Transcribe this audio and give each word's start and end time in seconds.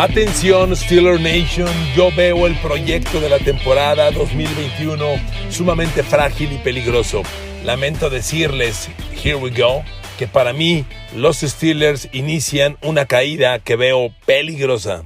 Atención 0.00 0.74
Steeler 0.74 1.20
Nation, 1.20 1.68
yo 1.94 2.08
veo 2.16 2.46
el 2.46 2.56
proyecto 2.60 3.20
de 3.20 3.28
la 3.28 3.38
temporada 3.38 4.10
2021 4.10 5.04
sumamente 5.50 6.02
frágil 6.02 6.50
y 6.54 6.56
peligroso. 6.56 7.20
Lamento 7.66 8.08
decirles, 8.08 8.88
here 9.22 9.34
we 9.34 9.50
go, 9.50 9.84
que 10.18 10.26
para 10.26 10.54
mí 10.54 10.86
los 11.14 11.40
Steelers 11.40 12.08
inician 12.12 12.78
una 12.80 13.04
caída 13.04 13.58
que 13.58 13.76
veo 13.76 14.08
peligrosa. 14.24 15.04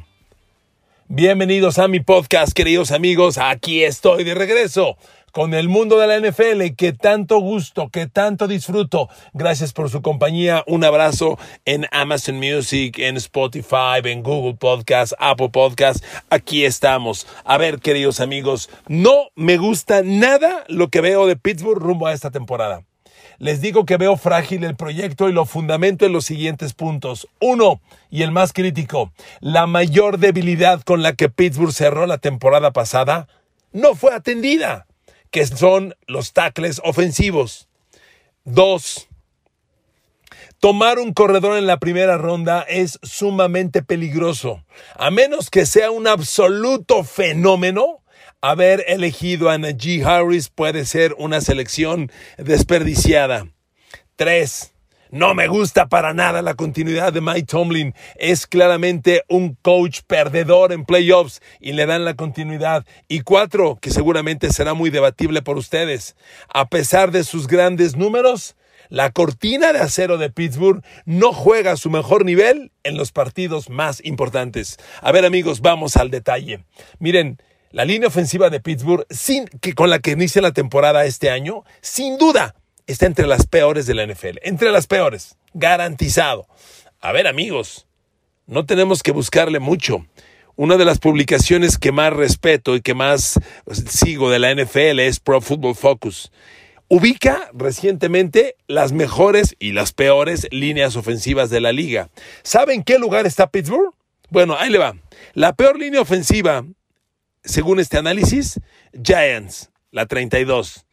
Bienvenidos 1.09 1.81
a 1.81 1.89
mi 1.89 1.99
podcast, 1.99 2.53
queridos 2.53 2.93
amigos, 2.93 3.37
aquí 3.37 3.83
estoy 3.83 4.23
de 4.23 4.35
regreso 4.37 4.97
con 5.35 5.53
el 5.53 5.69
mundo 5.69 5.99
de 5.99 6.07
la 6.07 6.21
NFL 6.21 6.77
que 6.77 6.93
tanto 6.93 7.41
gusto, 7.41 7.89
que 7.89 8.07
tanto 8.07 8.47
disfruto. 8.47 9.09
Gracias 9.33 9.73
por 9.73 9.91
su 9.91 10.01
compañía. 10.01 10.63
Un 10.69 10.85
abrazo 10.85 11.39
en 11.65 11.89
Amazon 11.91 12.37
Music, 12.37 13.01
en 13.01 13.17
Spotify, 13.17 13.99
en 14.05 14.23
Google 14.23 14.55
Podcast, 14.55 15.13
Apple 15.19 15.49
Podcast. 15.49 16.05
Aquí 16.31 16.65
estamos. 16.65 17.27
A 17.45 17.59
ver, 17.59 17.81
queridos 17.81 18.21
amigos, 18.21 18.71
no 18.87 19.31
me 19.35 19.57
gusta 19.57 20.03
nada 20.05 20.65
lo 20.69 20.89
que 20.89 21.01
veo 21.01 21.27
de 21.27 21.35
Pittsburgh 21.35 21.83
rumbo 21.83 22.07
a 22.07 22.13
esta 22.13 22.31
temporada. 22.31 22.85
Les 23.39 23.61
digo 23.61 23.85
que 23.87 23.97
veo 23.97 24.17
frágil 24.17 24.63
el 24.63 24.77
proyecto 24.77 25.29
y 25.29 25.33
lo 25.33 25.47
fundamento 25.47 26.07
en 26.07 26.13
los 26.13 26.27
siguientes 26.27 26.75
puntos. 26.75 27.27
Uno, 27.41 27.81
y 28.09 28.23
el 28.23 28.31
más 28.31 28.53
crítico, 28.53 29.13
la 29.41 29.67
mayor 29.67 30.19
debilidad 30.19 30.83
con 30.83 31.03
la 31.03 31.15
que 31.15 31.29
Pittsburgh 31.29 31.73
cerró 31.73 32.07
la 32.07 32.19
temporada 32.19 32.71
pasada 32.71 33.27
no 33.73 33.97
fue 33.97 34.15
atendida 34.15 34.87
que 35.35 35.45
son 35.45 35.97
los 36.07 36.33
tackles 36.33 36.81
ofensivos. 36.85 37.67
Dos, 38.45 39.09
tomar 40.61 41.01
un 41.01 41.13
corredor 41.13 41.59
en 41.59 41.67
la 41.67 41.81
primera 41.81 42.17
ronda 42.17 42.63
es 42.69 43.01
sumamente 43.03 43.83
peligroso. 43.83 44.65
A 44.95 45.11
menos 45.11 45.51
que 45.51 45.67
sea 45.67 45.91
un 45.91 46.07
absoluto 46.07 47.03
fenómeno, 47.03 48.01
haber 48.41 48.85
elegido 48.87 49.51
a 49.51 49.59
Najee 49.59 50.05
Harris 50.05 50.51
puede 50.51 50.85
ser 50.85 51.17
una 51.19 51.41
selección 51.41 52.13
desperdiciada. 52.39 53.49
Tres, 54.15 54.74
no 55.15 55.33
me 55.33 55.47
gusta 55.47 55.87
para 55.87 56.13
nada 56.13 56.43
la 56.43 56.55
continuidad 56.55 57.13
de 57.13 57.21
Mike 57.21 57.47
Tomlin. 57.47 57.95
Es 58.17 58.49
claramente 58.49 59.23
un 59.29 59.55
coach 59.63 60.01
perdedor 60.09 60.73
en 60.73 60.85
playoffs 60.85 61.41
y 61.61 61.71
le 61.71 61.87
dan 61.87 62.05
la 62.05 62.15
continuidad. 62.15 62.85
Y 63.07 63.21
cuatro, 63.21 63.79
que 63.81 63.93
seguramente 63.93 64.53
será 64.53 64.75
muy 64.75 64.91
debatible 64.91 65.41
por 65.41 65.57
ustedes. 65.57 66.17
A 66.53 66.69
pesar 66.69 67.13
de 67.13 67.23
sus 67.23 67.47
grandes 67.47 67.95
números, 67.95 68.57
la 68.89 69.13
cortina 69.13 69.73
de 69.73 69.79
acero 69.79 70.19
de 70.19 70.31
Pittsburgh 70.31 70.83
no 71.05 71.33
juega 71.33 71.71
a 71.71 71.77
su 71.77 71.91
mejor 71.91 72.25
nivel 72.25 72.73
en 72.83 72.97
los 72.97 73.13
partidos 73.13 73.71
más 73.71 74.05
importantes. 74.05 74.79
A 75.01 75.13
ver 75.13 75.25
amigos, 75.25 75.61
vamos 75.61 75.97
al 75.97 76.11
detalle. 76.11 76.65
Miren, 76.99 77.39
la 77.71 77.85
línea 77.85 78.09
ofensiva 78.09 78.51
de 78.51 78.59
Pittsburgh, 78.59 79.07
sin, 79.11 79.47
que 79.61 79.75
con 79.75 79.91
la 79.91 80.01
que 80.01 80.11
inicia 80.11 80.43
la 80.43 80.51
temporada 80.51 81.05
este 81.05 81.31
año, 81.31 81.63
sin 81.83 82.19
duda 82.19 82.57
está 82.87 83.07
entre 83.07 83.27
las 83.27 83.47
peores 83.47 83.87
de 83.87 83.95
la 83.95 84.07
NFL. 84.07 84.39
Entre 84.43 84.71
las 84.71 84.87
peores. 84.87 85.37
Garantizado. 85.53 86.47
A 87.01 87.13
ver, 87.13 87.27
amigos, 87.27 87.87
no 88.47 88.67
tenemos 88.67 89.03
que 89.03 89.13
buscarle 89.13 89.59
mucho. 89.59 90.07
Una 90.57 90.77
de 90.77 90.85
las 90.85 90.99
publicaciones 90.99 91.79
que 91.79 91.93
más 91.93 92.13
respeto 92.13 92.77
y 92.77 92.81
que 92.81 92.95
más 92.95 93.41
sigo 93.89 94.31
de 94.31 94.39
la 94.39 94.55
NFL 94.55 95.01
es 95.01 95.19
Pro 95.19 95.41
Football 95.41 95.75
Focus. 95.75 96.31
Ubica 96.89 97.51
recientemente 97.53 98.57
las 98.69 98.93
mejores 98.93 99.57
y 99.59 99.73
las 99.73 99.93
peores 99.93 100.47
líneas 100.51 100.97
ofensivas 100.97 101.51
de 101.51 101.61
la 101.61 101.73
liga. 101.73 102.11
¿Saben 102.43 102.85
qué 102.85 102.99
lugar 102.99 103.27
está 103.27 103.51
Pittsburgh? 103.51 103.95
Bueno, 104.31 104.57
ahí 104.57 104.71
le 104.71 104.79
va. 104.79 104.97
La 105.33 105.55
peor 105.55 105.79
línea 105.79 106.01
ofensiva, 106.01 106.65
según 107.43 107.81
este 107.81 107.99
análisis, 107.99 108.61
Giants, 109.03 109.71
la 109.91 110.07
32. 110.07 110.87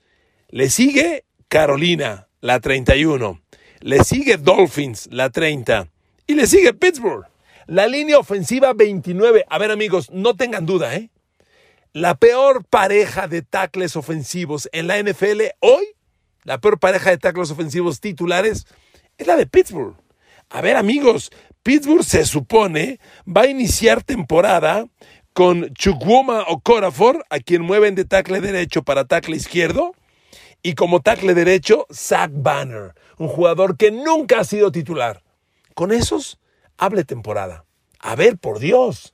Le 0.49 0.69
sigue 0.69 1.25
Carolina, 1.51 2.29
la 2.39 2.61
31. 2.61 3.41
Le 3.81 4.03
sigue 4.05 4.37
Dolphins, 4.37 5.09
la 5.11 5.29
30. 5.29 5.89
Y 6.25 6.35
le 6.35 6.47
sigue 6.47 6.73
Pittsburgh. 6.73 7.25
La 7.67 7.87
línea 7.87 8.17
ofensiva 8.17 8.71
29. 8.71 9.43
A 9.49 9.57
ver 9.57 9.69
amigos, 9.69 10.09
no 10.11 10.37
tengan 10.37 10.65
duda, 10.65 10.95
¿eh? 10.95 11.09
La 11.91 12.15
peor 12.15 12.63
pareja 12.63 13.27
de 13.27 13.41
tackles 13.41 13.97
ofensivos 13.97 14.69
en 14.71 14.87
la 14.87 14.97
NFL 15.03 15.41
hoy, 15.59 15.83
la 16.45 16.57
peor 16.61 16.79
pareja 16.79 17.09
de 17.09 17.17
tackles 17.17 17.51
ofensivos 17.51 17.99
titulares, 17.99 18.65
es 19.17 19.27
la 19.27 19.35
de 19.35 19.45
Pittsburgh. 19.45 19.97
A 20.49 20.61
ver 20.61 20.77
amigos, 20.77 21.31
Pittsburgh 21.63 22.05
se 22.05 22.23
supone 22.23 23.01
va 23.27 23.41
a 23.41 23.47
iniciar 23.47 24.03
temporada 24.03 24.87
con 25.33 25.73
Chukwuma 25.73 26.45
o 26.47 26.61
Corafor, 26.61 27.25
a 27.29 27.39
quien 27.39 27.61
mueven 27.61 27.95
de 27.95 28.05
tackle 28.05 28.39
derecho 28.39 28.83
para 28.83 29.03
tackle 29.03 29.35
izquierdo, 29.35 29.91
y 30.63 30.75
como 30.75 31.01
tackle 31.01 31.33
derecho, 31.33 31.87
Zach 31.91 32.31
Banner, 32.33 32.93
un 33.17 33.27
jugador 33.27 33.77
que 33.77 33.91
nunca 33.91 34.39
ha 34.39 34.43
sido 34.43 34.71
titular. 34.71 35.23
Con 35.73 35.91
esos, 35.91 36.39
hable 36.77 37.03
temporada. 37.03 37.65
A 37.99 38.15
ver, 38.15 38.37
por 38.37 38.59
Dios. 38.59 39.13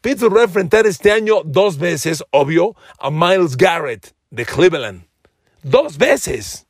Pittsburgh 0.00 0.36
va 0.36 0.40
a 0.42 0.44
enfrentar 0.44 0.86
este 0.86 1.12
año 1.12 1.42
dos 1.44 1.78
veces, 1.78 2.24
obvio, 2.30 2.76
a 2.98 3.10
Miles 3.10 3.56
Garrett 3.56 4.14
de 4.30 4.44
Cleveland. 4.44 5.06
Dos 5.62 5.96
veces. 5.96 6.66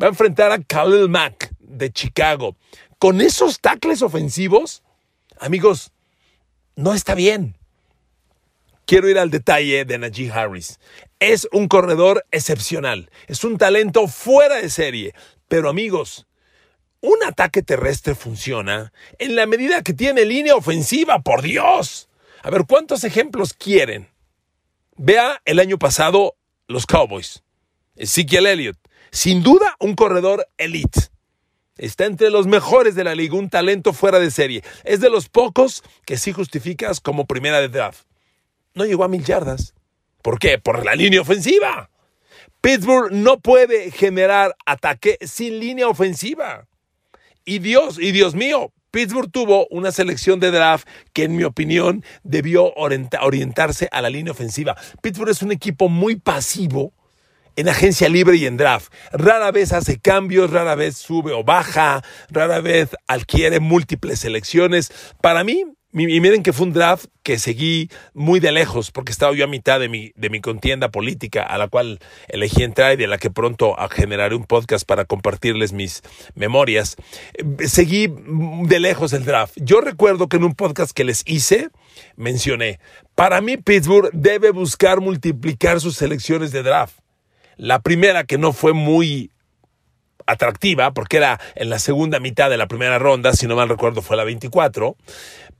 Va 0.00 0.06
a 0.06 0.10
enfrentar 0.10 0.52
a 0.52 0.62
Khalil 0.62 1.08
Mack 1.08 1.52
de 1.58 1.92
Chicago. 1.92 2.56
Con 2.98 3.20
esos 3.20 3.60
tackles 3.60 4.02
ofensivos, 4.02 4.82
amigos, 5.38 5.92
no 6.76 6.94
está 6.94 7.14
bien 7.14 7.56
quiero 8.86 9.08
ir 9.08 9.18
al 9.18 9.30
detalle 9.30 9.84
de 9.84 9.98
Najee 9.98 10.30
Harris. 10.30 10.78
Es 11.18 11.48
un 11.52 11.68
corredor 11.68 12.24
excepcional, 12.30 13.10
es 13.26 13.44
un 13.44 13.58
talento 13.58 14.08
fuera 14.08 14.56
de 14.56 14.70
serie, 14.70 15.14
pero 15.48 15.68
amigos, 15.68 16.26
un 17.00 17.22
ataque 17.24 17.62
terrestre 17.62 18.14
funciona 18.14 18.92
en 19.18 19.36
la 19.36 19.46
medida 19.46 19.82
que 19.82 19.92
tiene 19.92 20.24
línea 20.24 20.54
ofensiva, 20.54 21.20
por 21.20 21.42
Dios. 21.42 22.08
A 22.42 22.50
ver, 22.50 22.64
¿cuántos 22.66 23.04
ejemplos 23.04 23.52
quieren? 23.52 24.08
Vea 24.96 25.40
el 25.44 25.58
año 25.58 25.78
pasado 25.78 26.36
los 26.68 26.86
Cowboys. 26.86 27.42
Ezekiel 27.96 28.46
Elliott. 28.46 28.78
Sin 29.10 29.42
duda, 29.42 29.76
un 29.78 29.94
corredor 29.94 30.48
elite. 30.58 31.00
Está 31.76 32.04
entre 32.04 32.30
los 32.30 32.46
mejores 32.46 32.94
de 32.94 33.04
la 33.04 33.14
liga, 33.14 33.34
un 33.34 33.50
talento 33.50 33.92
fuera 33.92 34.18
de 34.18 34.30
serie. 34.30 34.62
Es 34.84 35.00
de 35.00 35.10
los 35.10 35.28
pocos 35.28 35.82
que 36.06 36.16
sí 36.16 36.32
justificas 36.32 37.00
como 37.00 37.26
primera 37.26 37.60
de 37.60 37.68
draft 37.68 38.04
no 38.74 38.84
llegó 38.84 39.04
a 39.04 39.08
mil 39.08 39.24
yardas. 39.24 39.74
¿Por 40.22 40.38
qué? 40.38 40.58
Por 40.58 40.84
la 40.84 40.94
línea 40.94 41.20
ofensiva. 41.20 41.90
Pittsburgh 42.60 43.10
no 43.12 43.40
puede 43.40 43.90
generar 43.90 44.56
ataque 44.66 45.18
sin 45.22 45.58
línea 45.58 45.88
ofensiva. 45.88 46.68
Y 47.44 47.58
Dios, 47.58 47.98
y 47.98 48.12
Dios 48.12 48.36
mío, 48.36 48.72
Pittsburgh 48.92 49.30
tuvo 49.32 49.66
una 49.70 49.90
selección 49.90 50.38
de 50.38 50.52
draft 50.52 50.86
que 51.12 51.24
en 51.24 51.34
mi 51.34 51.44
opinión 51.44 52.04
debió 52.22 52.72
orientarse 52.74 53.88
a 53.90 54.00
la 54.00 54.10
línea 54.10 54.32
ofensiva. 54.32 54.76
Pittsburgh 55.02 55.30
es 55.30 55.42
un 55.42 55.50
equipo 55.50 55.88
muy 55.88 56.16
pasivo 56.16 56.92
en 57.56 57.68
agencia 57.68 58.08
libre 58.08 58.36
y 58.36 58.46
en 58.46 58.56
draft. 58.56 58.92
Rara 59.12 59.50
vez 59.50 59.72
hace 59.72 59.98
cambios, 59.98 60.50
rara 60.50 60.74
vez 60.74 60.96
sube 60.96 61.32
o 61.32 61.42
baja, 61.42 62.02
rara 62.30 62.60
vez 62.60 62.90
adquiere 63.08 63.60
múltiples 63.60 64.20
selecciones. 64.20 64.92
Para 65.20 65.42
mí, 65.42 65.64
y 65.94 66.20
miren 66.20 66.42
que 66.42 66.54
fue 66.54 66.66
un 66.66 66.72
draft 66.72 67.06
que 67.22 67.38
seguí 67.38 67.90
muy 68.14 68.40
de 68.40 68.50
lejos 68.50 68.90
porque 68.90 69.12
estaba 69.12 69.34
yo 69.34 69.44
a 69.44 69.48
mitad 69.48 69.78
de 69.78 69.90
mi, 69.90 70.12
de 70.16 70.30
mi 70.30 70.40
contienda 70.40 70.90
política 70.90 71.42
a 71.42 71.58
la 71.58 71.68
cual 71.68 71.98
elegí 72.28 72.62
entrar 72.62 72.94
y 72.94 72.96
de 72.96 73.06
la 73.06 73.18
que 73.18 73.30
pronto 73.30 73.76
generaré 73.90 74.34
un 74.34 74.44
podcast 74.44 74.86
para 74.86 75.04
compartirles 75.04 75.72
mis 75.72 76.02
memorias. 76.34 76.96
Seguí 77.66 78.08
de 78.08 78.80
lejos 78.80 79.12
el 79.12 79.24
draft. 79.24 79.54
Yo 79.60 79.82
recuerdo 79.82 80.28
que 80.28 80.38
en 80.38 80.44
un 80.44 80.54
podcast 80.54 80.92
que 80.92 81.04
les 81.04 81.22
hice 81.26 81.68
mencioné, 82.16 82.80
para 83.14 83.42
mí 83.42 83.58
Pittsburgh 83.58 84.10
debe 84.12 84.50
buscar 84.50 85.00
multiplicar 85.00 85.80
sus 85.80 85.96
selecciones 85.96 86.52
de 86.52 86.62
draft. 86.62 86.98
La 87.56 87.80
primera 87.80 88.24
que 88.24 88.38
no 88.38 88.54
fue 88.54 88.72
muy 88.72 89.30
atractiva, 90.26 90.92
porque 90.92 91.18
era 91.18 91.40
en 91.54 91.70
la 91.70 91.78
segunda 91.78 92.20
mitad 92.20 92.50
de 92.50 92.56
la 92.56 92.66
primera 92.66 92.98
ronda, 92.98 93.32
si 93.34 93.46
no 93.46 93.56
mal 93.56 93.68
recuerdo 93.68 94.02
fue 94.02 94.16
la 94.16 94.24
24, 94.24 94.96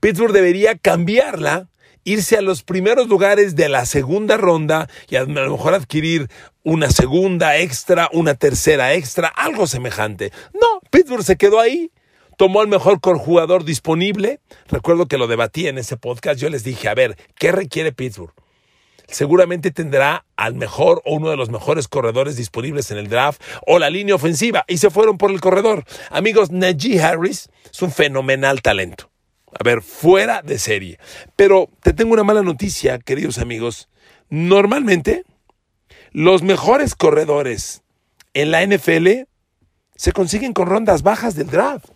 Pittsburgh 0.03 0.33
debería 0.33 0.77
cambiarla, 0.77 1.69
irse 2.03 2.35
a 2.35 2.41
los 2.41 2.61
primeros 2.61 3.07
lugares 3.07 3.55
de 3.55 3.69
la 3.69 3.85
segunda 3.85 4.35
ronda 4.35 4.89
y 5.07 5.15
a 5.15 5.23
lo 5.23 5.51
mejor 5.51 5.73
adquirir 5.73 6.27
una 6.61 6.89
segunda 6.89 7.55
extra, 7.55 8.09
una 8.11 8.35
tercera 8.35 8.95
extra, 8.95 9.29
algo 9.29 9.65
semejante. 9.65 10.33
No, 10.53 10.81
Pittsburgh 10.91 11.23
se 11.23 11.37
quedó 11.37 11.61
ahí. 11.61 11.89
Tomó 12.35 12.59
al 12.59 12.67
mejor 12.67 12.99
jugador 12.99 13.63
disponible. 13.63 14.41
Recuerdo 14.67 15.05
que 15.05 15.17
lo 15.17 15.27
debatí 15.27 15.67
en 15.69 15.77
ese 15.77 15.95
podcast. 15.95 16.37
Yo 16.37 16.49
les 16.49 16.65
dije, 16.65 16.89
a 16.89 16.95
ver, 16.95 17.15
¿qué 17.39 17.53
requiere 17.53 17.93
Pittsburgh? 17.93 18.33
seguramente 19.07 19.71
tendrá 19.71 20.25
al 20.35 20.55
mejor 20.55 21.01
o 21.05 21.15
uno 21.15 21.29
de 21.29 21.37
los 21.37 21.49
mejores 21.49 21.87
corredores 21.87 22.35
disponibles 22.35 22.89
en 22.91 22.97
el 22.97 23.07
draft 23.07 23.41
o 23.67 23.77
la 23.77 23.89
línea 23.89 24.15
ofensiva 24.15 24.65
y 24.67 24.79
se 24.79 24.89
fueron 24.89 25.17
por 25.17 25.31
el 25.31 25.39
corredor. 25.39 25.85
Amigos, 26.09 26.51
Najee 26.51 26.99
Harris 27.01 27.49
es 27.71 27.81
un 27.81 27.91
fenomenal 27.91 28.61
talento. 28.61 29.12
A 29.59 29.63
ver, 29.63 29.81
fuera 29.81 30.41
de 30.41 30.57
serie. 30.57 30.99
Pero 31.35 31.69
te 31.81 31.93
tengo 31.93 32.13
una 32.13 32.23
mala 32.23 32.41
noticia, 32.41 32.99
queridos 32.99 33.37
amigos. 33.37 33.89
Normalmente, 34.29 35.23
los 36.11 36.43
mejores 36.43 36.95
corredores 36.95 37.83
en 38.33 38.51
la 38.51 38.65
NFL 38.65 39.27
se 39.95 40.11
consiguen 40.11 40.53
con 40.53 40.67
rondas 40.67 41.03
bajas 41.03 41.35
del 41.35 41.47
draft. 41.47 41.89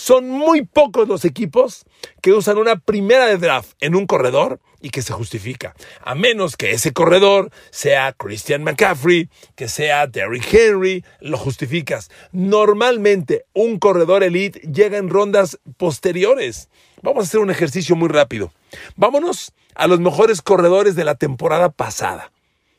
Son 0.00 0.30
muy 0.30 0.64
pocos 0.64 1.06
los 1.06 1.26
equipos 1.26 1.84
que 2.22 2.32
usan 2.32 2.56
una 2.56 2.76
primera 2.76 3.26
de 3.26 3.36
draft 3.36 3.72
en 3.80 3.94
un 3.94 4.06
corredor 4.06 4.58
y 4.80 4.88
que 4.88 5.02
se 5.02 5.12
justifica. 5.12 5.74
A 6.02 6.14
menos 6.14 6.56
que 6.56 6.70
ese 6.70 6.94
corredor 6.94 7.50
sea 7.70 8.14
Christian 8.14 8.64
McCaffrey, 8.64 9.28
que 9.56 9.68
sea 9.68 10.06
Derrick 10.06 10.54
Henry, 10.54 11.04
lo 11.20 11.36
justificas. 11.36 12.10
Normalmente 12.32 13.44
un 13.52 13.78
corredor 13.78 14.22
elite 14.22 14.60
llega 14.60 14.96
en 14.96 15.10
rondas 15.10 15.60
posteriores. 15.76 16.70
Vamos 17.02 17.24
a 17.24 17.28
hacer 17.28 17.40
un 17.40 17.50
ejercicio 17.50 17.94
muy 17.94 18.08
rápido. 18.08 18.54
Vámonos 18.96 19.52
a 19.74 19.86
los 19.86 20.00
mejores 20.00 20.40
corredores 20.40 20.96
de 20.96 21.04
la 21.04 21.16
temporada 21.16 21.68
pasada 21.68 22.32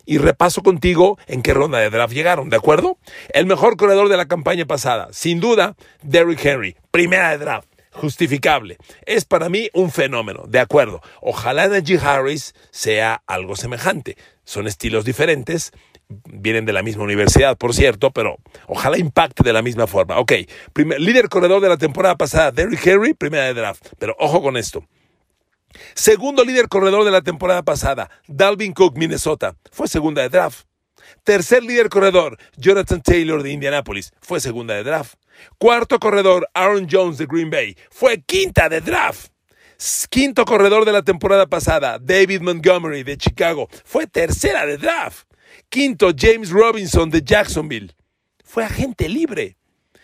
y 0.05 0.17
repaso 0.17 0.61
contigo 0.61 1.17
en 1.27 1.41
qué 1.41 1.53
ronda 1.53 1.79
de 1.79 1.89
draft 1.89 2.13
llegaron, 2.13 2.49
¿de 2.49 2.57
acuerdo? 2.57 2.97
El 3.33 3.45
mejor 3.45 3.77
corredor 3.77 4.09
de 4.09 4.17
la 4.17 4.27
campaña 4.27 4.65
pasada, 4.65 5.09
sin 5.11 5.39
duda, 5.39 5.75
Derrick 6.01 6.43
Henry, 6.43 6.75
primera 6.91 7.31
de 7.31 7.37
draft. 7.37 7.67
Justificable. 7.93 8.77
Es 9.05 9.25
para 9.25 9.49
mí 9.49 9.69
un 9.73 9.91
fenómeno, 9.91 10.45
de 10.47 10.59
acuerdo. 10.59 11.01
Ojalá 11.21 11.67
Najee 11.67 11.99
Harris 11.99 12.55
sea 12.71 13.21
algo 13.27 13.57
semejante. 13.57 14.15
Son 14.45 14.65
estilos 14.65 15.03
diferentes, 15.03 15.73
vienen 16.25 16.65
de 16.65 16.73
la 16.73 16.83
misma 16.83 17.03
universidad, 17.03 17.57
por 17.57 17.73
cierto, 17.73 18.11
pero 18.11 18.37
ojalá 18.67 18.97
impacte 18.97 19.43
de 19.43 19.53
la 19.53 19.61
misma 19.61 19.87
forma. 19.87 20.19
Ok, 20.19 20.33
líder 20.99 21.29
corredor 21.29 21.61
de 21.61 21.69
la 21.69 21.77
temporada 21.77 22.15
pasada, 22.15 22.51
Derrick 22.51 22.85
Henry, 22.85 23.13
primera 23.13 23.45
de 23.45 23.53
draft. 23.53 23.87
Pero 23.99 24.15
ojo 24.19 24.41
con 24.41 24.57
esto. 24.57 24.85
Segundo 25.93 26.43
líder 26.43 26.67
corredor 26.67 27.05
de 27.05 27.11
la 27.11 27.21
temporada 27.21 27.63
pasada, 27.63 28.09
Dalvin 28.27 28.73
Cook, 28.73 28.97
Minnesota, 28.97 29.55
fue 29.71 29.87
segunda 29.87 30.21
de 30.21 30.29
draft. 30.29 30.65
Tercer 31.23 31.63
líder 31.63 31.89
corredor, 31.89 32.37
Jonathan 32.57 33.01
Taylor 33.01 33.43
de 33.43 33.51
Indianapolis, 33.51 34.11
fue 34.21 34.39
segunda 34.39 34.75
de 34.75 34.83
draft. 34.83 35.15
Cuarto 35.57 35.99
corredor, 35.99 36.47
Aaron 36.53 36.87
Jones 36.89 37.17
de 37.17 37.25
Green 37.25 37.49
Bay, 37.49 37.75
fue 37.89 38.21
quinta 38.21 38.69
de 38.69 38.81
draft. 38.81 39.31
Quinto 40.09 40.45
corredor 40.45 40.85
de 40.85 40.91
la 40.91 41.01
temporada 41.01 41.47
pasada, 41.47 41.97
David 41.99 42.41
Montgomery 42.41 43.03
de 43.03 43.17
Chicago, 43.17 43.67
fue 43.83 44.07
tercera 44.07 44.65
de 44.65 44.77
draft. 44.77 45.27
Quinto, 45.69 46.11
James 46.15 46.51
Robinson 46.51 47.09
de 47.09 47.21
Jacksonville, 47.23 47.93
fue 48.43 48.63
agente 48.63 49.09
libre. 49.09 49.57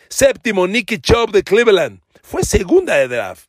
Séptimo, 0.09 0.67
Nicky 0.67 0.99
Chubb 0.99 1.31
de 1.31 1.43
Cleveland, 1.43 2.01
fue 2.23 2.43
segunda 2.43 2.95
de 2.95 3.07
draft 3.07 3.47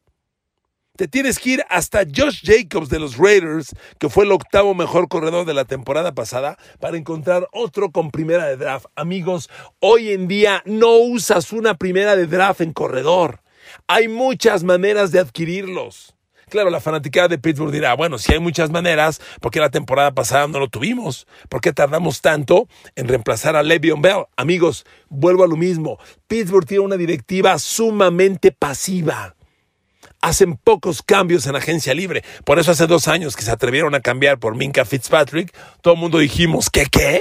te 0.99 1.07
tienes 1.07 1.39
que 1.39 1.51
ir 1.51 1.65
hasta 1.71 2.01
Josh 2.01 2.43
Jacobs 2.43 2.89
de 2.89 2.99
los 2.99 3.17
Raiders, 3.17 3.73
que 4.01 4.09
fue 4.09 4.25
el 4.25 4.33
octavo 4.33 4.75
mejor 4.75 5.07
corredor 5.07 5.47
de 5.47 5.55
la 5.55 5.65
temporada 5.65 6.13
pasada, 6.13 6.59
para 6.81 6.97
encontrar 6.97 7.47
otro 7.53 7.93
con 7.93 8.11
primera 8.11 8.47
de 8.47 8.57
draft. 8.57 8.87
Amigos, 8.97 9.49
hoy 9.79 10.11
en 10.11 10.27
día 10.27 10.61
no 10.67 10.97
usas 10.97 11.53
una 11.53 11.75
primera 11.75 12.17
de 12.17 12.27
draft 12.27 12.63
en 12.63 12.73
corredor. 12.73 13.43
Hay 13.87 14.09
muchas 14.09 14.65
maneras 14.65 15.13
de 15.13 15.21
adquirirlos. 15.21 16.17
Claro, 16.49 16.69
la 16.69 16.81
fanaticada 16.81 17.29
de 17.29 17.39
Pittsburgh 17.39 17.71
dirá, 17.71 17.95
bueno, 17.95 18.19
si 18.19 18.33
hay 18.33 18.41
muchas 18.41 18.71
maneras, 18.71 19.21
¿por 19.41 19.53
qué 19.53 19.61
la 19.61 19.71
temporada 19.71 20.11
pasada 20.11 20.49
no 20.49 20.59
lo 20.59 20.67
tuvimos? 20.67 21.29
¿Por 21.49 21.61
qué 21.61 21.73
tardamos 21.73 22.23
tanto 22.23 22.67
en 22.97 23.07
reemplazar 23.07 23.55
a 23.55 23.63
Le'Veon 23.63 24.03
Bell? 24.03 24.25
Amigos, 24.37 24.85
vuelvo 25.09 25.45
a 25.45 25.47
lo 25.47 25.57
mismo. 25.57 26.01
Pittsburgh 26.27 26.67
tiene 26.67 26.83
una 26.83 26.97
directiva 26.97 27.57
sumamente 27.61 28.51
pasiva 28.51 29.37
hacen 30.21 30.57
pocos 30.57 31.03
cambios 31.03 31.47
en 31.47 31.57
agencia 31.57 31.95
libre. 31.95 32.25
Por 32.45 32.59
eso 32.59 32.73
hace 32.73 32.87
dos 32.87 33.09
años 33.09 33.37
que 33.37 33.43
se 33.43 33.51
atrevieron 33.51 33.95
a 33.95 34.01
cambiar 34.01 34.39
por 34.39 34.57
Minka 34.57 34.85
Fitzpatrick, 34.85 35.55
todo 35.81 35.95
el 35.95 36.01
mundo 36.01 36.19
dijimos, 36.19 36.71
¿qué 36.71 36.87
qué? 36.91 37.21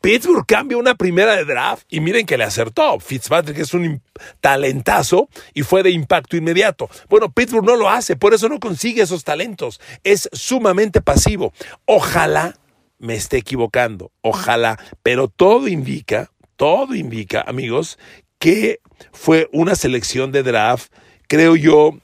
Pittsburgh 0.00 0.46
cambia 0.46 0.76
una 0.76 0.94
primera 0.94 1.34
de 1.36 1.44
draft 1.44 1.84
y 1.88 2.00
miren 2.00 2.26
que 2.26 2.36
le 2.36 2.44
acertó. 2.44 3.00
Fitzpatrick 3.00 3.58
es 3.58 3.74
un 3.74 4.02
talentazo 4.40 5.28
y 5.54 5.62
fue 5.62 5.82
de 5.82 5.90
impacto 5.90 6.36
inmediato. 6.36 6.88
Bueno, 7.08 7.32
Pittsburgh 7.32 7.64
no 7.64 7.76
lo 7.76 7.88
hace, 7.90 8.14
por 8.14 8.34
eso 8.34 8.48
no 8.48 8.60
consigue 8.60 9.02
esos 9.02 9.24
talentos. 9.24 9.80
Es 10.04 10.28
sumamente 10.32 11.00
pasivo. 11.00 11.52
Ojalá 11.86 12.56
me 12.98 13.14
esté 13.14 13.38
equivocando, 13.38 14.12
ojalá, 14.20 14.78
pero 15.02 15.28
todo 15.28 15.68
indica, 15.68 16.30
todo 16.56 16.94
indica, 16.94 17.44
amigos, 17.46 17.98
que 18.38 18.80
fue 19.12 19.48
una 19.52 19.74
selección 19.74 20.32
de 20.32 20.42
draft, 20.42 20.92
creo 21.26 21.56
yo, 21.56 21.98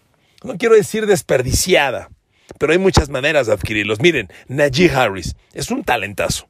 no 0.44 0.56
quiero 0.58 0.74
decir 0.74 1.06
desperdiciada, 1.06 2.10
pero 2.58 2.72
hay 2.72 2.78
muchas 2.78 3.08
maneras 3.08 3.46
de 3.46 3.54
adquirirlos. 3.54 4.00
Miren, 4.00 4.28
Najee 4.48 4.90
Harris 4.90 5.34
es 5.52 5.70
un 5.70 5.84
talentazo. 5.84 6.48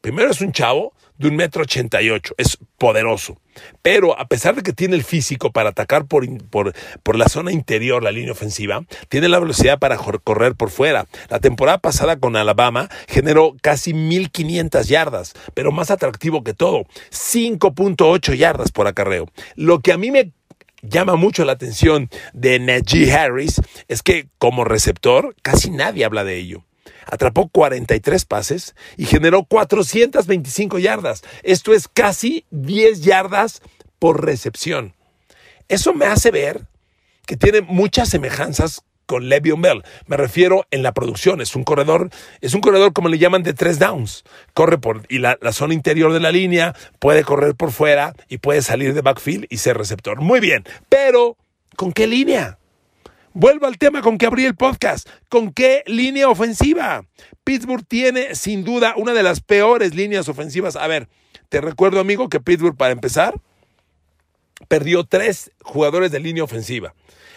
Primero 0.00 0.30
es 0.30 0.40
un 0.40 0.52
chavo 0.52 0.94
de 1.20 1.28
un 1.28 1.36
metro 1.36 1.62
ochenta 1.62 2.00
y 2.00 2.08
ocho, 2.08 2.34
es 2.38 2.56
poderoso. 2.78 3.38
Pero 3.82 4.18
a 4.18 4.26
pesar 4.26 4.54
de 4.54 4.62
que 4.62 4.72
tiene 4.72 4.96
el 4.96 5.04
físico 5.04 5.52
para 5.52 5.68
atacar 5.68 6.06
por, 6.06 6.26
por, 6.48 6.72
por, 7.02 7.16
la 7.16 7.28
zona 7.28 7.52
interior, 7.52 8.02
la 8.02 8.10
línea 8.10 8.32
ofensiva, 8.32 8.84
tiene 9.10 9.28
la 9.28 9.38
velocidad 9.38 9.78
para 9.78 9.98
correr 9.98 10.54
por 10.54 10.70
fuera. 10.70 11.06
La 11.28 11.38
temporada 11.38 11.76
pasada 11.76 12.18
con 12.18 12.36
Alabama 12.36 12.88
generó 13.06 13.54
casi 13.60 13.92
1.500 13.92 14.84
yardas, 14.84 15.34
pero 15.52 15.72
más 15.72 15.90
atractivo 15.90 16.42
que 16.42 16.54
todo, 16.54 16.84
5.8 17.10 18.34
yardas 18.34 18.72
por 18.72 18.86
acarreo. 18.86 19.26
Lo 19.56 19.80
que 19.80 19.92
a 19.92 19.98
mí 19.98 20.10
me 20.10 20.32
llama 20.82 21.16
mucho 21.16 21.44
la 21.44 21.52
atención 21.52 22.08
de 22.32 22.58
Najee 22.58 23.12
Harris 23.12 23.60
es 23.88 24.02
que 24.02 24.28
como 24.38 24.64
receptor 24.64 25.34
casi 25.42 25.70
nadie 25.70 26.04
habla 26.04 26.24
de 26.24 26.36
ello. 26.36 26.64
Atrapó 27.06 27.48
43 27.48 28.24
pases 28.24 28.74
y 28.96 29.04
generó 29.04 29.44
425 29.44 30.78
yardas. 30.78 31.22
Esto 31.42 31.72
es 31.72 31.88
casi 31.88 32.44
10 32.50 33.02
yardas 33.02 33.62
por 33.98 34.24
recepción. 34.24 34.94
Eso 35.68 35.92
me 35.94 36.06
hace 36.06 36.30
ver 36.30 36.66
que 37.26 37.36
tiene 37.36 37.60
muchas 37.60 38.08
semejanzas 38.08 38.82
con 39.10 39.28
Le'Veon 39.28 39.60
Bell. 39.60 39.82
Me 40.06 40.16
refiero 40.16 40.66
en 40.70 40.84
la 40.84 40.94
producción. 40.94 41.40
Es 41.40 41.56
un 41.56 41.64
corredor, 41.64 42.10
es 42.40 42.54
un 42.54 42.60
corredor 42.60 42.92
como 42.92 43.08
le 43.08 43.18
llaman 43.18 43.42
de 43.42 43.54
tres 43.54 43.80
downs. 43.80 44.22
Corre 44.54 44.78
por 44.78 45.02
y 45.08 45.18
la, 45.18 45.36
la, 45.42 45.52
zona 45.52 45.74
interior 45.74 46.12
de 46.12 46.20
la 46.20 46.30
línea, 46.30 46.76
puede 47.00 47.24
correr 47.24 47.56
por 47.56 47.72
fuera 47.72 48.14
y 48.28 48.38
puede 48.38 48.62
salir 48.62 48.94
de 48.94 49.00
backfield 49.00 49.46
y 49.50 49.56
ser 49.56 49.76
receptor. 49.76 50.20
Muy 50.20 50.38
bien, 50.38 50.62
pero 50.88 51.36
¿con 51.74 51.92
qué 51.92 52.06
línea? 52.06 52.58
Vuelvo 53.32 53.66
al 53.66 53.78
tema 53.78 54.00
con 54.00 54.16
que 54.16 54.26
abrí 54.26 54.44
el 54.44 54.54
podcast. 54.54 55.08
¿Con 55.28 55.52
qué 55.52 55.82
línea 55.86 56.28
ofensiva? 56.28 57.04
Pittsburgh 57.42 57.84
tiene 57.84 58.36
sin 58.36 58.62
duda 58.62 58.94
una 58.96 59.12
de 59.12 59.24
las 59.24 59.40
peores 59.40 59.92
líneas 59.96 60.28
ofensivas. 60.28 60.76
A 60.76 60.86
ver, 60.86 61.08
te 61.48 61.60
recuerdo 61.60 61.98
amigo 61.98 62.28
que 62.28 62.38
Pittsburgh 62.38 62.76
para 62.76 62.92
empezar 62.92 63.34
perdió 64.68 65.02
tres 65.02 65.50
jugadores 65.62 66.12
de 66.12 66.20
línea 66.20 66.44
ofensiva. 66.44 66.94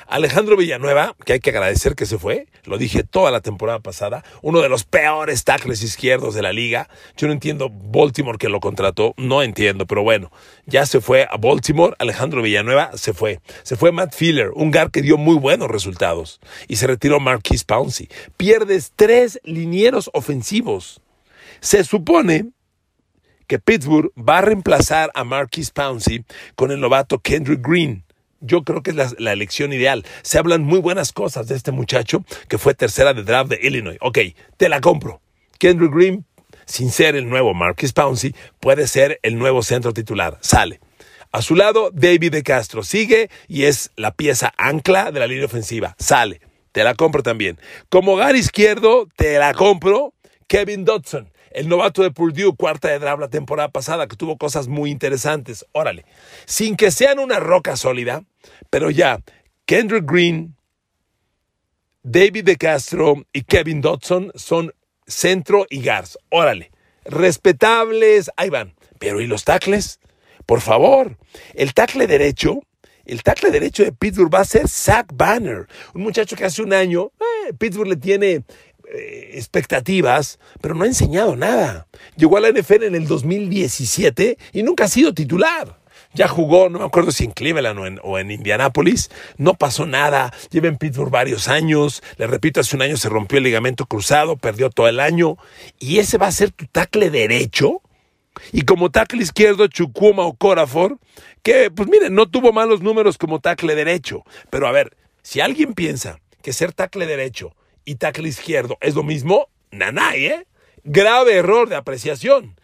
Alejandro 0.08 0.58
Villanueva, 0.58 1.16
que 1.26 1.34
hay 1.34 1.40
que 1.40 1.50
agradecer 1.50 1.96
que 1.96 2.06
se 2.06 2.18
fue, 2.18 2.48
lo 2.66 2.78
dije 2.78 3.04
toda 3.04 3.32
la 3.32 3.42
temporada 3.42 3.80
pasada, 3.80 4.24
uno 4.42 4.62
de 4.62 4.70
los 4.70 4.84
peores 4.84 5.44
tackles 5.44 5.84
izquierdos 5.84 6.34
de 6.36 6.42
la 6.42 6.54
liga. 6.54 6.90
Yo 7.18 7.28
no 7.28 7.34
entiendo 7.34 7.70
Baltimore 7.70 8.38
que 8.38 8.50
lo 8.50 8.60
contrató, 8.60 9.14
no 9.18 9.42
entiendo, 9.44 9.86
pero 9.86 10.04
bueno, 10.04 10.32
ya 10.66 10.86
se 10.86 11.02
fue 11.02 11.28
a 11.30 11.38
Baltimore, 11.38 11.96
Alejandro 12.00 12.42
Villanueva 12.42 12.92
se 12.96 13.14
fue. 13.14 13.40
Se 13.64 13.76
fue 13.76 13.92
Matt 13.92 14.14
Filler, 14.14 14.52
un 14.56 14.72
gar 14.72 14.92
que 14.92 15.02
dio 15.02 15.18
muy 15.18 15.36
buenos 15.36 15.70
resultados, 15.70 16.40
y 16.68 16.76
se 16.78 16.88
retiró 16.88 17.20
Marquis 17.20 17.64
Pouncey. 17.64 18.10
Pierdes 18.38 18.94
tres 18.96 19.40
linieros 19.44 20.10
ofensivos. 20.14 21.02
Se 21.60 21.84
supone 21.84 22.52
que 23.48 23.60
Pittsburgh 23.60 24.12
va 24.18 24.40
a 24.40 24.42
reemplazar 24.42 25.12
a 25.14 25.24
Marquis 25.24 25.72
Pouncey 25.72 26.26
con 26.56 26.72
el 26.72 26.80
novato 26.80 27.20
Kendrick 27.20 27.66
Green 27.66 28.04
yo 28.44 28.64
creo 28.64 28.84
que 28.84 28.92
es 28.92 29.16
la, 29.18 29.32
elección 29.32 29.74
ideal. 29.74 30.06
Se 30.22 30.38
hablan 30.38 30.64
muy 30.64 30.80
buenas 30.80 31.12
cosas 31.12 31.48
de 31.48 31.56
este 31.56 31.72
muchacho 31.72 32.24
que 32.48 32.58
fue 32.58 32.74
tercera 32.74 33.14
de 33.14 33.24
draft 33.24 33.50
de 33.50 33.60
Illinois. 33.62 33.98
Ok, 34.02 34.20
te 34.58 34.70
la 34.70 34.82
compro. 34.82 35.22
Kendrick 35.60 35.94
Green, 35.94 36.26
sin 36.66 36.92
ser 36.92 37.16
el 37.16 37.30
nuevo 37.30 37.54
Marquis 37.54 37.94
Pouncey, 37.94 38.36
puede 38.60 38.88
ser 38.88 39.20
el 39.24 39.38
nuevo 39.38 39.64
centro 39.64 39.94
titular. 39.94 40.38
Sale. 40.42 40.80
A 41.32 41.42
su 41.42 41.56
lado, 41.56 41.90
David 41.92 42.32
de 42.32 42.44
Castro 42.44 42.84
sigue 42.84 43.30
y 43.48 43.64
es 43.64 43.92
la 43.96 44.14
pieza 44.14 44.54
ancla 44.58 45.12
de 45.12 45.20
la 45.20 45.28
línea 45.28 45.46
ofensiva. 45.46 45.96
Sale. 45.98 46.42
Te 46.72 46.84
la 46.84 46.96
compro 46.96 47.24
también. 47.24 47.60
Como 47.90 48.14
hogar 48.14 48.36
izquierdo, 48.36 49.08
te 49.16 49.38
la 49.40 49.54
compro. 49.54 50.14
Kevin 50.48 50.86
Dodson 50.86 51.33
el 51.54 51.70
novato 51.70 52.04
de 52.04 52.12
Purdue, 52.12 52.56
cuarta 52.56 52.90
de 52.90 53.00
draft 53.00 53.20
la 53.20 53.30
temporada 53.30 53.70
pasada, 53.70 54.08
que 54.08 54.16
tuvo 54.16 54.38
cosas 54.38 54.68
muy 54.68 54.92
interesantes. 54.92 55.66
Órale, 55.72 56.06
sin 56.46 56.76
que 56.76 56.92
sean 56.92 57.20
una 57.20 57.40
roca 57.40 57.76
sólida, 57.76 58.24
pero 58.70 58.90
ya, 58.90 59.22
Kendrick 59.66 60.10
Green, 60.10 60.56
David 62.04 62.44
de 62.44 62.58
Castro 62.58 63.24
y 63.32 63.44
Kevin 63.44 63.82
Dodson 63.82 64.32
son 64.36 64.74
centro 65.06 65.66
y 65.70 65.82
Gars. 65.82 66.18
Órale, 66.30 66.72
respetables, 67.06 68.30
ahí 68.36 68.50
van. 68.50 68.76
Pero 69.00 69.22
¿y 69.22 69.28
los 69.28 69.44
tacles? 69.44 70.00
Por 70.46 70.62
favor, 70.62 71.18
el 71.54 71.74
tackle 71.74 72.08
derecho 72.08 72.62
el 73.06 73.22
tackle 73.22 73.52
derecho 73.52 73.84
de 73.84 73.92
Pittsburgh 73.92 74.34
va 74.34 74.40
a 74.40 74.46
ser 74.46 74.68
Zach 74.70 75.08
Banner, 75.14 75.68
un 75.94 76.04
muchacho 76.04 76.38
que 76.38 76.46
hace 76.46 76.62
un 76.62 76.72
año 76.72 77.12
eh, 77.20 77.54
Pittsburgh 77.54 77.90
le 77.90 77.96
tiene 77.98 78.44
eh, 78.94 79.32
expectativas, 79.34 80.40
pero 80.62 80.76
no 80.76 80.84
ha 80.84 80.88
enseñado 80.88 81.36
nada. 81.36 81.88
Llegó 82.16 82.38
a 82.38 82.42
la 82.42 82.52
NFL 82.52 82.84
en 82.84 82.96
el 82.96 83.08
2017 83.08 84.38
y 84.54 84.64
nunca 84.64 84.86
ha 84.86 84.88
sido 84.88 85.14
titular. 85.14 85.80
Ya 86.14 86.28
jugó, 86.28 86.70
no 86.70 86.78
me 86.78 86.86
acuerdo 86.86 87.12
si 87.12 87.24
en 87.24 87.32
Cleveland 87.32 87.80
o 87.80 87.88
en, 87.88 88.00
o 88.04 88.20
Indianápolis, 88.20 89.10
no 89.38 89.56
pasó 89.56 89.88
nada, 89.88 90.32
lleva 90.52 90.68
en 90.68 90.78
Pittsburgh 90.78 91.10
varios 91.10 91.48
años, 91.48 92.04
le 92.18 92.28
repito, 92.28 92.60
hace 92.60 92.76
un 92.76 92.84
año 92.84 92.98
se 92.98 93.10
rompió 93.10 93.40
el 93.40 93.46
ligamento 93.46 93.88
cruzado, 93.88 94.38
perdió 94.38 94.70
todo 94.70 94.88
el 94.88 95.00
año, 95.00 95.38
y 95.80 95.98
ese 95.98 96.20
va 96.20 96.28
a 96.28 96.32
ser 96.32 96.52
tu 96.52 96.68
tackle 96.68 97.10
derecho. 97.10 97.82
Y 98.52 98.62
como 98.62 98.92
tackle 98.92 99.24
izquierdo, 99.24 99.66
Chukuma 99.68 100.24
o 100.24 100.34
Corafor, 100.34 101.00
que 101.42 101.72
pues 101.72 101.90
miren, 101.90 102.14
no 102.14 102.30
tuvo 102.30 102.54
malos 102.54 102.82
números 102.82 103.18
como 103.18 103.40
tackle 103.40 103.74
derecho. 103.74 104.24
Pero 104.52 104.68
a 104.68 104.72
ver, 104.72 104.96
si 105.24 105.42
alguien 105.42 105.74
piensa 105.74 106.20
que 106.44 106.54
ser 106.54 106.74
tackle 106.74 107.08
derecho 107.08 107.56
y 107.86 107.96
tackle 107.96 108.28
izquierdo 108.28 108.78
es 108.82 108.96
lo 108.96 109.04
mismo, 109.04 109.50
nanay, 109.72 110.26
¿eh? 110.26 110.48
Grave 110.84 111.36
error 111.36 111.70
de 111.70 111.76
apreciación. 111.76 112.56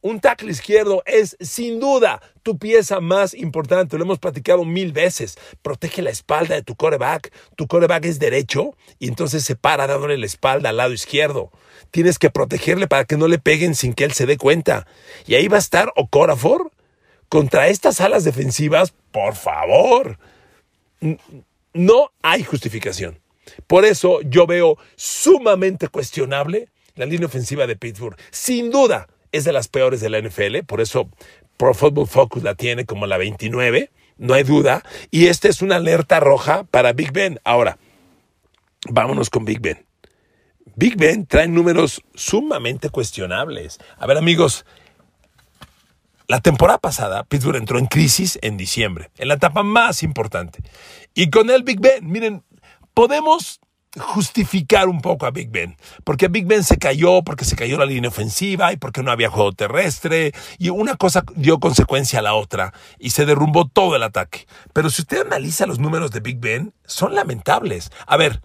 Un 0.00 0.20
tackle 0.20 0.52
izquierdo 0.52 1.02
es 1.06 1.36
sin 1.40 1.80
duda 1.80 2.22
tu 2.44 2.56
pieza 2.56 3.00
más 3.00 3.34
importante. 3.34 3.98
Lo 3.98 4.04
hemos 4.04 4.20
platicado 4.20 4.64
mil 4.64 4.92
veces. 4.92 5.36
Protege 5.60 6.02
la 6.02 6.10
espalda 6.10 6.54
de 6.54 6.62
tu 6.62 6.76
coreback. 6.76 7.32
Tu 7.56 7.66
coreback 7.66 8.04
es 8.04 8.20
derecho 8.20 8.76
y 9.00 9.08
entonces 9.08 9.44
se 9.44 9.56
para 9.56 9.88
dándole 9.88 10.16
la 10.16 10.26
espalda 10.26 10.68
al 10.68 10.76
lado 10.76 10.92
izquierdo. 10.92 11.50
Tienes 11.90 12.20
que 12.20 12.30
protegerle 12.30 12.86
para 12.86 13.06
que 13.06 13.16
no 13.16 13.26
le 13.26 13.38
peguen 13.38 13.74
sin 13.74 13.92
que 13.92 14.04
él 14.04 14.12
se 14.12 14.26
dé 14.26 14.36
cuenta. 14.36 14.86
Y 15.26 15.34
ahí 15.34 15.48
va 15.48 15.56
a 15.56 15.60
estar 15.60 15.92
Okorafor 15.96 16.70
contra 17.28 17.66
estas 17.66 18.00
alas 18.00 18.22
defensivas. 18.22 18.94
Por 19.10 19.34
favor. 19.34 20.18
No 21.72 22.12
hay 22.22 22.44
justificación. 22.44 23.18
Por 23.66 23.84
eso 23.84 24.20
yo 24.22 24.46
veo 24.46 24.78
sumamente 24.96 25.88
cuestionable 25.88 26.68
la 26.94 27.06
línea 27.06 27.26
ofensiva 27.26 27.66
de 27.66 27.76
Pittsburgh. 27.76 28.16
Sin 28.30 28.70
duda 28.70 29.08
es 29.32 29.44
de 29.44 29.52
las 29.52 29.68
peores 29.68 30.00
de 30.00 30.10
la 30.10 30.20
NFL, 30.20 30.64
por 30.66 30.80
eso 30.80 31.08
Pro 31.56 31.74
Football 31.74 32.06
Focus 32.06 32.42
la 32.42 32.54
tiene 32.54 32.86
como 32.86 33.06
la 33.06 33.18
29, 33.18 33.90
no 34.16 34.34
hay 34.34 34.42
duda. 34.42 34.82
Y 35.10 35.26
esta 35.26 35.48
es 35.48 35.62
una 35.62 35.76
alerta 35.76 36.20
roja 36.20 36.64
para 36.64 36.92
Big 36.92 37.12
Ben. 37.12 37.40
Ahora, 37.44 37.78
vámonos 38.88 39.30
con 39.30 39.44
Big 39.44 39.60
Ben. 39.60 39.84
Big 40.76 40.96
Ben 40.96 41.26
trae 41.26 41.48
números 41.48 42.02
sumamente 42.14 42.90
cuestionables. 42.90 43.78
A 43.98 44.06
ver 44.06 44.16
amigos, 44.16 44.64
la 46.28 46.40
temporada 46.40 46.78
pasada 46.78 47.24
Pittsburgh 47.24 47.56
entró 47.56 47.78
en 47.78 47.86
crisis 47.86 48.38
en 48.42 48.56
diciembre, 48.56 49.10
en 49.18 49.28
la 49.28 49.34
etapa 49.34 49.62
más 49.62 50.02
importante. 50.02 50.60
Y 51.14 51.30
con 51.30 51.50
el 51.50 51.62
Big 51.62 51.80
Ben, 51.80 52.06
miren, 52.06 52.44
podemos 52.98 53.60
justificar 53.96 54.88
un 54.88 55.00
poco 55.00 55.24
a 55.24 55.30
Big 55.30 55.50
Ben, 55.50 55.76
porque 56.02 56.26
Big 56.26 56.46
Ben 56.46 56.64
se 56.64 56.78
cayó, 56.78 57.22
porque 57.22 57.44
se 57.44 57.54
cayó 57.54 57.78
la 57.78 57.84
línea 57.84 58.08
ofensiva 58.08 58.72
y 58.72 58.76
porque 58.76 59.04
no 59.04 59.12
había 59.12 59.30
juego 59.30 59.52
terrestre, 59.52 60.32
y 60.58 60.70
una 60.70 60.96
cosa 60.96 61.22
dio 61.36 61.60
consecuencia 61.60 62.18
a 62.18 62.22
la 62.22 62.34
otra, 62.34 62.74
y 62.98 63.10
se 63.10 63.24
derrumbó 63.24 63.68
todo 63.68 63.94
el 63.94 64.02
ataque. 64.02 64.48
Pero 64.72 64.90
si 64.90 65.02
usted 65.02 65.24
analiza 65.24 65.64
los 65.68 65.78
números 65.78 66.10
de 66.10 66.18
Big 66.18 66.40
Ben, 66.40 66.74
son 66.86 67.14
lamentables. 67.14 67.92
A 68.04 68.16
ver, 68.16 68.40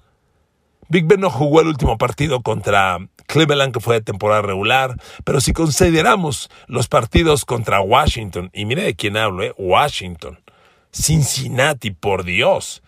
Big 0.88 1.05
Ben 1.07 1.22
no 1.22 1.31
jugó 1.31 1.62
el 1.62 1.67
último 1.67 1.98
partido 1.98 2.43
contra 2.43 3.00
Cleveland, 3.25 3.74
que 3.74 3.79
fue 3.79 3.95
de 3.95 4.01
temporada 4.01 4.43
regular, 4.43 5.01
pero 5.24 5.41
si 5.41 5.51
consideramos 5.51 6.51
los 6.67 6.88
partidos 6.88 7.43
contra 7.43 7.81
Washington, 7.81 8.51
y 8.53 8.65
mire 8.65 8.83
de 8.83 8.95
quién 8.95 9.17
hablo, 9.17 9.41
¿eh? 9.41 9.55
Washington, 9.57 10.43
Cincinnati, 10.91 11.89
por 11.89 12.24
Dios, 12.24 12.83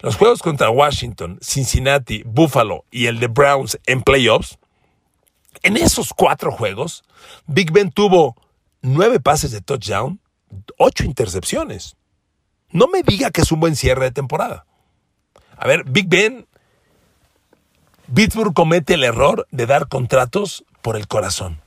los 0.00 0.16
juegos 0.16 0.42
contra 0.42 0.70
Washington, 0.70 1.38
Cincinnati, 1.42 2.22
Buffalo 2.24 2.84
y 2.90 3.06
el 3.06 3.18
de 3.18 3.26
Browns 3.26 3.78
en 3.86 4.02
playoffs, 4.02 4.58
en 5.62 5.76
esos 5.76 6.12
cuatro 6.12 6.52
juegos, 6.52 7.04
Big 7.46 7.72
Ben 7.72 7.90
tuvo 7.90 8.36
nueve 8.80 9.20
pases 9.20 9.50
de 9.50 9.60
touchdown, 9.60 10.20
ocho 10.76 11.04
intercepciones. 11.04 11.96
No 12.70 12.86
me 12.86 13.02
diga 13.02 13.30
que 13.30 13.40
es 13.40 13.50
un 13.50 13.60
buen 13.60 13.76
cierre 13.76 14.04
de 14.04 14.10
temporada. 14.12 14.66
A 15.56 15.66
ver, 15.66 15.84
Big 15.84 16.08
Ben, 16.08 16.46
Pittsburgh 18.14 18.54
comete 18.54 18.94
el 18.94 19.04
error 19.04 19.46
de 19.50 19.66
dar 19.66 19.88
contratos 19.88 20.64
por 20.82 20.96
el 20.96 21.08
corazón. 21.08 21.60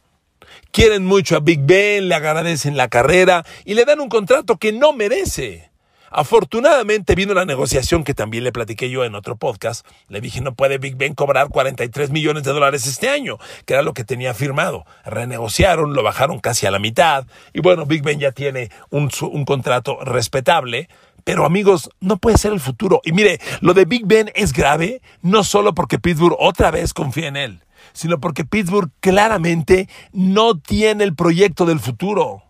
Quieren 0.72 1.06
mucho 1.06 1.36
a 1.36 1.42
Big 1.42 1.62
Ben, 1.64 2.08
le 2.08 2.16
agradecen 2.16 2.78
la 2.78 2.88
carrera 2.88 3.46
y 3.66 3.74
le 3.74 3.84
dan 3.84 4.00
un 4.00 4.10
contrato 4.10 4.58
que 4.58 4.72
no 4.72 4.94
merece. 4.94 5.71
Afortunadamente 6.14 7.16
vino 7.16 7.34
la 7.34 7.46
negociación 7.46 8.04
que 8.04 8.14
también 8.14 8.44
le 8.44 8.52
platiqué 8.52 8.90
yo 8.90 9.06
en 9.06 9.16
otro 9.16 9.38
podcast. 9.38 9.88
Le 10.10 10.20
dije, 10.20 10.42
no 10.42 10.54
puede 10.54 10.78
Big 10.78 10.98
Ben 10.98 11.16
cobrar 11.16 11.48
43 11.48 12.10
millones 12.12 12.44
de 12.44 12.52
dólares 12.52 12.86
este 12.86 13.08
año, 13.08 13.38
que 13.66 13.76
era 13.76 13.82
lo 13.82 13.94
que 13.94 14.04
tenía 14.04 14.34
firmado. 14.34 14.86
Renegociaron, 15.06 15.94
lo 15.94 16.04
bajaron 16.04 16.40
casi 16.40 16.66
a 16.66 16.72
la 16.72 16.80
mitad. 16.80 17.26
Y 17.54 17.62
bueno, 17.62 17.86
Big 17.86 18.04
Ben 18.04 18.20
ya 18.20 18.34
tiene 18.34 18.72
un, 18.90 19.10
contrato 19.46 20.04
respetable. 20.04 20.90
Pero 21.24 21.46
amigos, 21.46 21.90
no 22.02 22.18
puede 22.18 22.38
ser 22.38 22.52
el 22.52 22.60
futuro. 22.60 23.00
Y 23.06 23.14
mire, 23.14 23.40
lo 23.62 23.74
de 23.74 23.86
Big 23.86 24.06
Ben 24.06 24.32
es 24.36 24.52
grave, 24.52 25.02
no 25.22 25.46
solo 25.46 25.74
porque 25.74 25.98
Pittsburgh 25.98 26.36
otra 26.38 26.72
vez 26.72 26.94
confía 26.94 27.30
en 27.30 27.38
él, 27.38 27.64
sino 27.94 28.20
porque 28.20 28.44
Pittsburgh 28.44 28.92
claramente 29.00 29.88
no 30.12 30.60
tiene 30.60 31.06
el 31.06 31.16
proyecto 31.16 31.66
del 31.66 31.80
futuro. 31.80 32.44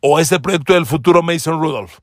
¿O 0.00 0.20
es 0.20 0.30
el 0.30 0.40
proyecto 0.40 0.74
del 0.74 0.86
futuro 0.86 1.24
Mason 1.24 1.60
Rudolph? 1.60 1.98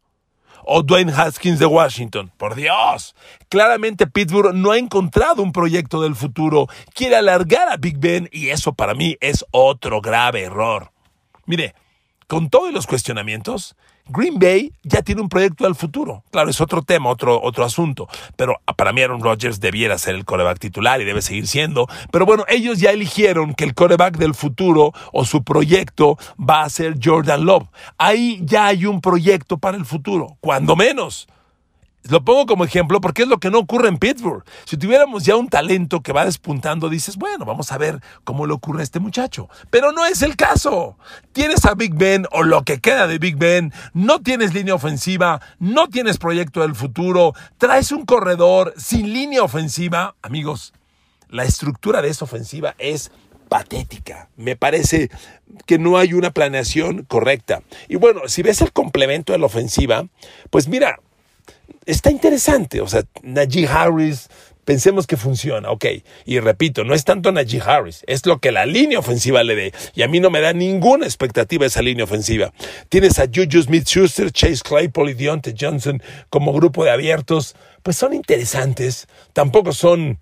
O 0.65 0.83
Dwayne 0.83 1.11
Haskins 1.11 1.59
de 1.59 1.65
Washington. 1.65 2.31
Por 2.37 2.55
Dios, 2.55 3.15
claramente 3.49 4.07
Pittsburgh 4.07 4.53
no 4.53 4.71
ha 4.71 4.77
encontrado 4.77 5.41
un 5.41 5.51
proyecto 5.51 6.01
del 6.01 6.15
futuro. 6.15 6.67
Quiere 6.93 7.15
alargar 7.15 7.69
a 7.69 7.77
Big 7.77 7.97
Ben 7.97 8.29
y 8.31 8.49
eso 8.49 8.73
para 8.73 8.93
mí 8.93 9.17
es 9.21 9.45
otro 9.51 10.01
grave 10.01 10.43
error. 10.43 10.91
Mire, 11.45 11.75
con 12.27 12.49
todos 12.49 12.73
los 12.73 12.87
cuestionamientos, 12.87 13.75
Green 14.07 14.37
Bay 14.37 14.71
ya 14.83 15.01
tiene 15.01 15.21
un 15.21 15.29
proyecto 15.29 15.63
del 15.63 15.75
futuro. 15.75 16.23
Claro, 16.31 16.49
es 16.49 16.61
otro 16.61 16.83
tema, 16.83 17.09
otro, 17.09 17.41
otro 17.41 17.63
asunto. 17.63 18.07
Pero 18.35 18.59
para 18.77 18.93
mí 18.93 19.01
Aaron 19.01 19.21
Rodgers 19.21 19.59
debiera 19.59 19.97
ser 19.97 20.15
el 20.15 20.25
coreback 20.25 20.59
titular 20.59 21.01
y 21.01 21.05
debe 21.05 21.21
seguir 21.21 21.47
siendo. 21.47 21.87
Pero 22.11 22.25
bueno, 22.25 22.45
ellos 22.47 22.79
ya 22.79 22.91
eligieron 22.91 23.53
que 23.55 23.63
el 23.63 23.73
coreback 23.73 24.17
del 24.17 24.35
futuro 24.35 24.93
o 25.11 25.25
su 25.25 25.43
proyecto 25.43 26.17
va 26.37 26.63
a 26.63 26.69
ser 26.69 26.97
Jordan 27.03 27.45
Love. 27.45 27.67
Ahí 27.97 28.39
ya 28.43 28.67
hay 28.67 28.85
un 28.85 29.01
proyecto 29.01 29.57
para 29.57 29.77
el 29.77 29.85
futuro, 29.85 30.37
cuando 30.39 30.75
menos. 30.75 31.27
Lo 32.09 32.23
pongo 32.23 32.45
como 32.45 32.63
ejemplo 32.65 33.01
porque 33.01 33.23
es 33.23 33.27
lo 33.27 33.39
que 33.39 33.49
no 33.49 33.59
ocurre 33.59 33.87
en 33.87 33.97
Pittsburgh. 33.97 34.43
Si 34.65 34.77
tuviéramos 34.77 35.25
ya 35.25 35.35
un 35.35 35.49
talento 35.49 36.01
que 36.01 36.13
va 36.13 36.25
despuntando, 36.25 36.87
dices, 36.87 37.17
bueno, 37.17 37.45
vamos 37.45 37.71
a 37.71 37.77
ver 37.79 37.99
cómo 38.23 38.45
le 38.45 38.53
ocurre 38.53 38.81
a 38.81 38.83
este 38.83 38.99
muchacho. 38.99 39.49
Pero 39.71 39.91
no 39.91 40.05
es 40.05 40.21
el 40.21 40.35
caso. 40.35 40.97
Tienes 41.33 41.65
a 41.65 41.73
Big 41.73 41.95
Ben 41.95 42.27
o 42.31 42.43
lo 42.43 42.63
que 42.63 42.79
queda 42.79 43.07
de 43.07 43.17
Big 43.17 43.37
Ben, 43.37 43.73
no 43.93 44.21
tienes 44.21 44.53
línea 44.53 44.75
ofensiva, 44.75 45.41
no 45.57 45.87
tienes 45.87 46.17
proyecto 46.17 46.61
del 46.61 46.75
futuro, 46.75 47.33
traes 47.57 47.91
un 47.91 48.05
corredor 48.05 48.73
sin 48.77 49.11
línea 49.11 49.41
ofensiva. 49.41 50.15
Amigos, 50.21 50.73
la 51.29 51.43
estructura 51.43 52.03
de 52.03 52.09
esa 52.09 52.25
ofensiva 52.25 52.75
es 52.77 53.11
patética. 53.49 54.29
Me 54.35 54.55
parece 54.55 55.09
que 55.65 55.79
no 55.79 55.97
hay 55.97 56.13
una 56.13 56.31
planeación 56.31 57.03
correcta. 57.03 57.61
Y 57.87 57.95
bueno, 57.95 58.21
si 58.27 58.41
ves 58.41 58.61
el 58.61 58.71
complemento 58.71 59.33
de 59.33 59.39
la 59.39 59.45
ofensiva, 59.45 60.07
pues 60.49 60.67
mira, 60.67 60.99
está 61.85 62.11
interesante. 62.11 62.81
O 62.81 62.87
sea, 62.87 63.03
Najee 63.23 63.67
Harris, 63.67 64.29
pensemos 64.65 65.07
que 65.07 65.15
funciona, 65.15 65.69
ok. 65.71 65.85
Y 66.25 66.39
repito, 66.39 66.83
no 66.83 66.93
es 66.93 67.05
tanto 67.05 67.31
Najee 67.31 67.61
Harris, 67.61 68.03
es 68.07 68.25
lo 68.25 68.39
que 68.39 68.51
la 68.51 68.65
línea 68.65 68.99
ofensiva 68.99 69.43
le 69.43 69.55
dé. 69.55 69.73
Y 69.93 70.01
a 70.01 70.07
mí 70.07 70.19
no 70.19 70.29
me 70.29 70.41
da 70.41 70.53
ninguna 70.53 71.05
expectativa 71.05 71.65
esa 71.65 71.81
línea 71.81 72.03
ofensiva. 72.03 72.51
Tienes 72.89 73.19
a 73.19 73.27
Juju 73.27 73.61
Smith-Schuster, 73.61 74.31
Chase 74.31 74.61
Claypool 74.63 75.11
y 75.11 75.13
Deontay 75.13 75.55
Johnson 75.59 76.01
como 76.29 76.51
grupo 76.51 76.83
de 76.83 76.91
abiertos. 76.91 77.55
Pues 77.83 77.95
son 77.95 78.13
interesantes. 78.13 79.07
Tampoco 79.33 79.71
son 79.71 80.17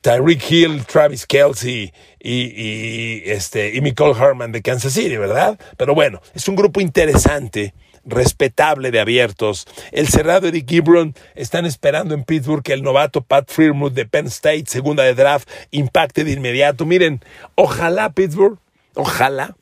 Tyreek 0.00 0.50
Hill, 0.50 0.84
Travis 0.84 1.26
Kelsey 1.26 1.92
y, 2.18 2.32
y, 2.32 3.22
este, 3.26 3.74
y 3.74 3.80
Nicole 3.80 4.18
Herman 4.18 4.50
de 4.50 4.62
Kansas 4.62 4.94
City, 4.94 5.16
¿verdad? 5.16 5.58
Pero 5.76 5.94
bueno, 5.94 6.20
es 6.34 6.48
un 6.48 6.56
grupo 6.56 6.80
interesante 6.80 7.74
respetable 8.04 8.90
de 8.90 9.00
abiertos. 9.00 9.66
El 9.92 10.08
cerrado 10.08 10.48
Eric 10.48 10.68
Gibron 10.68 11.14
están 11.34 11.66
esperando 11.66 12.14
en 12.14 12.24
Pittsburgh 12.24 12.62
que 12.62 12.72
el 12.72 12.82
novato 12.82 13.22
Pat 13.22 13.50
Freermuth 13.50 13.92
de 13.92 14.06
Penn 14.06 14.26
State, 14.26 14.64
segunda 14.66 15.02
de 15.02 15.14
draft, 15.14 15.48
impacte 15.70 16.24
de 16.24 16.32
inmediato. 16.32 16.84
Miren, 16.86 17.20
ojalá 17.54 18.10
Pittsburgh, 18.10 18.58
ojalá 18.94 19.56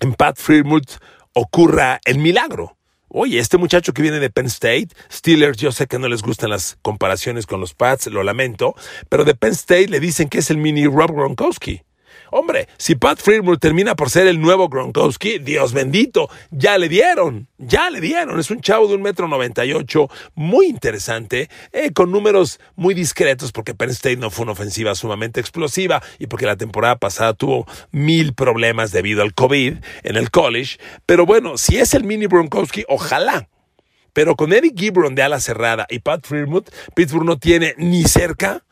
en 0.00 0.14
Pat 0.14 0.36
Freermuth 0.38 0.98
ocurra 1.32 2.00
el 2.04 2.18
milagro. 2.18 2.76
Oye, 3.12 3.40
este 3.40 3.58
muchacho 3.58 3.92
que 3.92 4.02
viene 4.02 4.20
de 4.20 4.30
Penn 4.30 4.46
State, 4.46 4.88
Steelers, 5.10 5.58
yo 5.58 5.72
sé 5.72 5.88
que 5.88 5.98
no 5.98 6.08
les 6.08 6.22
gustan 6.22 6.50
las 6.50 6.78
comparaciones 6.80 7.44
con 7.44 7.60
los 7.60 7.74
Pats, 7.74 8.06
lo 8.06 8.22
lamento, 8.22 8.76
pero 9.08 9.24
de 9.24 9.34
Penn 9.34 9.50
State 9.52 9.88
le 9.88 9.98
dicen 9.98 10.28
que 10.28 10.38
es 10.38 10.50
el 10.50 10.58
mini 10.58 10.86
Rob 10.86 11.10
Gronkowski. 11.10 11.82
Hombre, 12.30 12.68
si 12.78 12.94
Pat 12.94 13.20
Freeman 13.20 13.58
termina 13.58 13.94
por 13.96 14.10
ser 14.10 14.26
el 14.26 14.40
nuevo 14.40 14.68
Gronkowski, 14.68 15.38
Dios 15.38 15.72
bendito, 15.72 16.30
ya 16.50 16.78
le 16.78 16.88
dieron, 16.88 17.48
ya 17.58 17.90
le 17.90 18.00
dieron. 18.00 18.38
Es 18.38 18.50
un 18.50 18.60
chavo 18.60 18.86
de 18.88 18.94
un 18.94 19.02
metro 19.02 19.26
noventa 19.28 19.64
y 19.64 19.72
ocho, 19.72 20.08
muy 20.34 20.66
interesante, 20.66 21.50
eh, 21.72 21.92
con 21.92 22.10
números 22.10 22.60
muy 22.76 22.94
discretos, 22.94 23.52
porque 23.52 23.74
Penn 23.74 23.90
State 23.90 24.16
no 24.16 24.30
fue 24.30 24.44
una 24.44 24.52
ofensiva 24.52 24.94
sumamente 24.94 25.40
explosiva 25.40 26.02
y 26.18 26.26
porque 26.26 26.46
la 26.46 26.56
temporada 26.56 26.96
pasada 26.96 27.34
tuvo 27.34 27.66
mil 27.90 28.34
problemas 28.34 28.92
debido 28.92 29.22
al 29.22 29.34
COVID 29.34 29.74
en 30.02 30.16
el 30.16 30.30
college. 30.30 30.78
Pero 31.06 31.26
bueno, 31.26 31.58
si 31.58 31.78
es 31.78 31.94
el 31.94 32.04
mini 32.04 32.26
Gronkowski, 32.26 32.84
ojalá. 32.88 33.48
Pero 34.12 34.34
con 34.34 34.52
Eric 34.52 34.76
Gibron 34.76 35.14
de 35.14 35.22
ala 35.22 35.40
cerrada 35.40 35.86
y 35.88 36.00
Pat 36.00 36.26
Freeman, 36.26 36.64
Pittsburgh 36.94 37.24
no 37.24 37.38
tiene 37.38 37.74
ni 37.78 38.02
cerca 38.04 38.64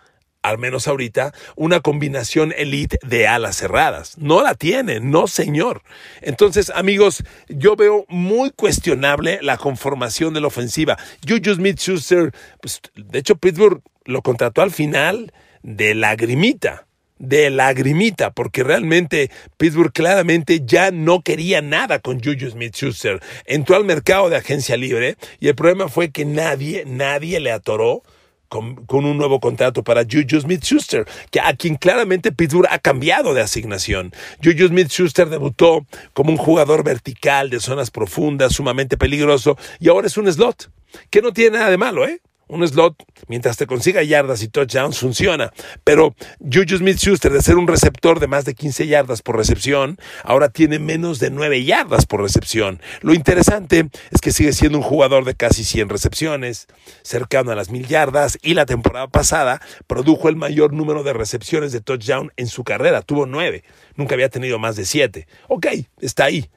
al 0.43 0.59
menos 0.59 0.89
ahorita, 0.89 1.33
una 1.57 1.81
combinación 1.81 2.55
elite 2.57 2.99
de 3.03 3.27
alas 3.27 3.57
cerradas. 3.57 4.17
No 4.19 4.43
la 4.43 4.55
tiene, 4.55 5.01
no 5.01 5.27
señor. 5.27 5.83
Entonces, 6.21 6.71
amigos, 6.75 7.25
yo 7.49 7.77
veo 7.77 8.05
muy 8.09 8.51
cuestionable 8.51 9.41
la 9.43 9.57
conformación 9.57 10.35
de 10.35 10.41
la 10.41 10.47
ofensiva. 10.47 10.97
Juju 11.27 11.55
Smith-Schuster, 11.55 12.33
pues, 12.61 12.81
de 12.95 13.19
hecho, 13.19 13.37
Pittsburgh 13.37 13.83
lo 14.05 14.23
contrató 14.23 14.63
al 14.63 14.71
final 14.71 15.33
de 15.63 15.95
lagrimita 15.95 16.85
de 17.19 17.51
lagrimita, 17.51 18.31
porque 18.31 18.63
realmente 18.63 19.31
Pittsburgh 19.57 19.93
claramente 19.93 20.63
ya 20.65 20.91
no 20.91 21.23
quería 21.23 21.61
nada 21.63 21.99
con 21.99 22.21
Juju 22.23 22.51
Smith-Schuster. 22.51 23.21
Entró 23.45 23.77
al 23.77 23.85
mercado 23.85 24.31
de 24.31 24.37
agencia 24.37 24.77
libre 24.77 25.17
y 25.41 25.49
el 25.49 25.55
problema 25.55 25.89
fue 25.89 26.11
que 26.11 26.25
nadie, 26.25 26.85
nadie 26.87 27.41
le 27.41 27.51
atoró 27.51 28.03
con, 28.49 28.87
un 28.91 29.19
nuevo 29.19 29.41
contrato 29.41 29.83
para 29.85 30.03
Juju 30.03 30.41
Smith-Schuster, 30.41 31.07
que 31.31 31.41
a 31.41 31.55
quien 31.55 31.77
claramente 31.77 32.33
Pittsburgh 32.33 32.69
ha 32.71 32.79
cambiado 32.79 33.35
de 33.35 33.43
asignación. 33.43 34.13
Juju 34.43 34.69
Smith-Schuster 34.69 35.29
debutó 35.29 35.87
como 36.15 36.31
un 36.31 36.37
jugador 36.37 36.85
vertical 36.85 37.51
de 37.51 37.61
zonas 37.61 37.91
profundas, 37.91 38.55
sumamente 38.55 38.97
peligroso, 38.97 39.57
y 39.79 39.89
ahora 39.89 40.07
es 40.07 40.17
un 40.17 40.33
slot, 40.33 40.71
que 41.11 41.23
no 41.23 41.33
tiene 41.33 41.59
nada 41.59 41.71
de 41.71 41.79
malo, 41.79 42.07
¿eh? 42.07 42.21
Un 42.49 42.67
slot, 42.67 43.05
mientras 43.29 43.57
te 43.57 43.67
consiga 43.67 44.03
yardas 44.03 44.43
y 44.43 44.49
touchdowns, 44.49 44.99
funciona. 44.99 45.53
Pero 45.85 46.15
Juju 46.41 46.79
Smith-Schuster, 46.79 47.33
de 47.33 47.43
ser 47.43 47.57
un 47.57 47.69
receptor 47.69 48.21
de 48.21 48.27
más 48.27 48.45
de 48.45 48.55
15 48.55 48.87
yardas 48.87 49.23
por 49.23 49.37
recepción, 49.37 49.99
ahora 50.25 50.49
tiene 50.49 50.79
menos 50.79 51.19
de 51.19 51.31
9 51.31 51.65
yardas 51.65 52.07
por 52.07 52.23
recepción. 52.23 52.81
Lo 53.01 53.15
interesante 53.15 53.89
es 54.11 54.21
que 54.21 54.33
sigue 54.33 54.53
siendo 54.53 54.79
un 54.79 54.85
jugador 54.85 55.25
de 55.25 55.35
casi 55.35 55.65
100 55.65 55.89
recepciones, 55.89 56.67
cercano 57.03 57.53
a 57.53 57.55
las 57.55 57.71
1000 57.71 57.87
yardas, 57.87 58.39
y 58.43 58.55
la 58.55 58.67
temporada 58.67 59.09
pasada 59.09 59.61
produjo 59.87 60.29
el 60.29 60.37
mayor 60.37 60.73
número 60.73 61.03
de 61.03 61.13
recepciones 61.13 61.73
de 61.73 61.81
touchdown 61.81 62.33
en 62.37 62.47
su 62.47 62.65
carrera, 62.65 63.03
tuvo 63.03 63.27
9. 63.27 63.63
Nunca 63.97 64.15
había 64.15 64.29
tenido 64.29 64.59
más 64.59 64.77
de 64.77 64.85
7. 64.85 65.27
Ok, 65.49 65.67
está 66.01 66.25
ahí 66.25 66.49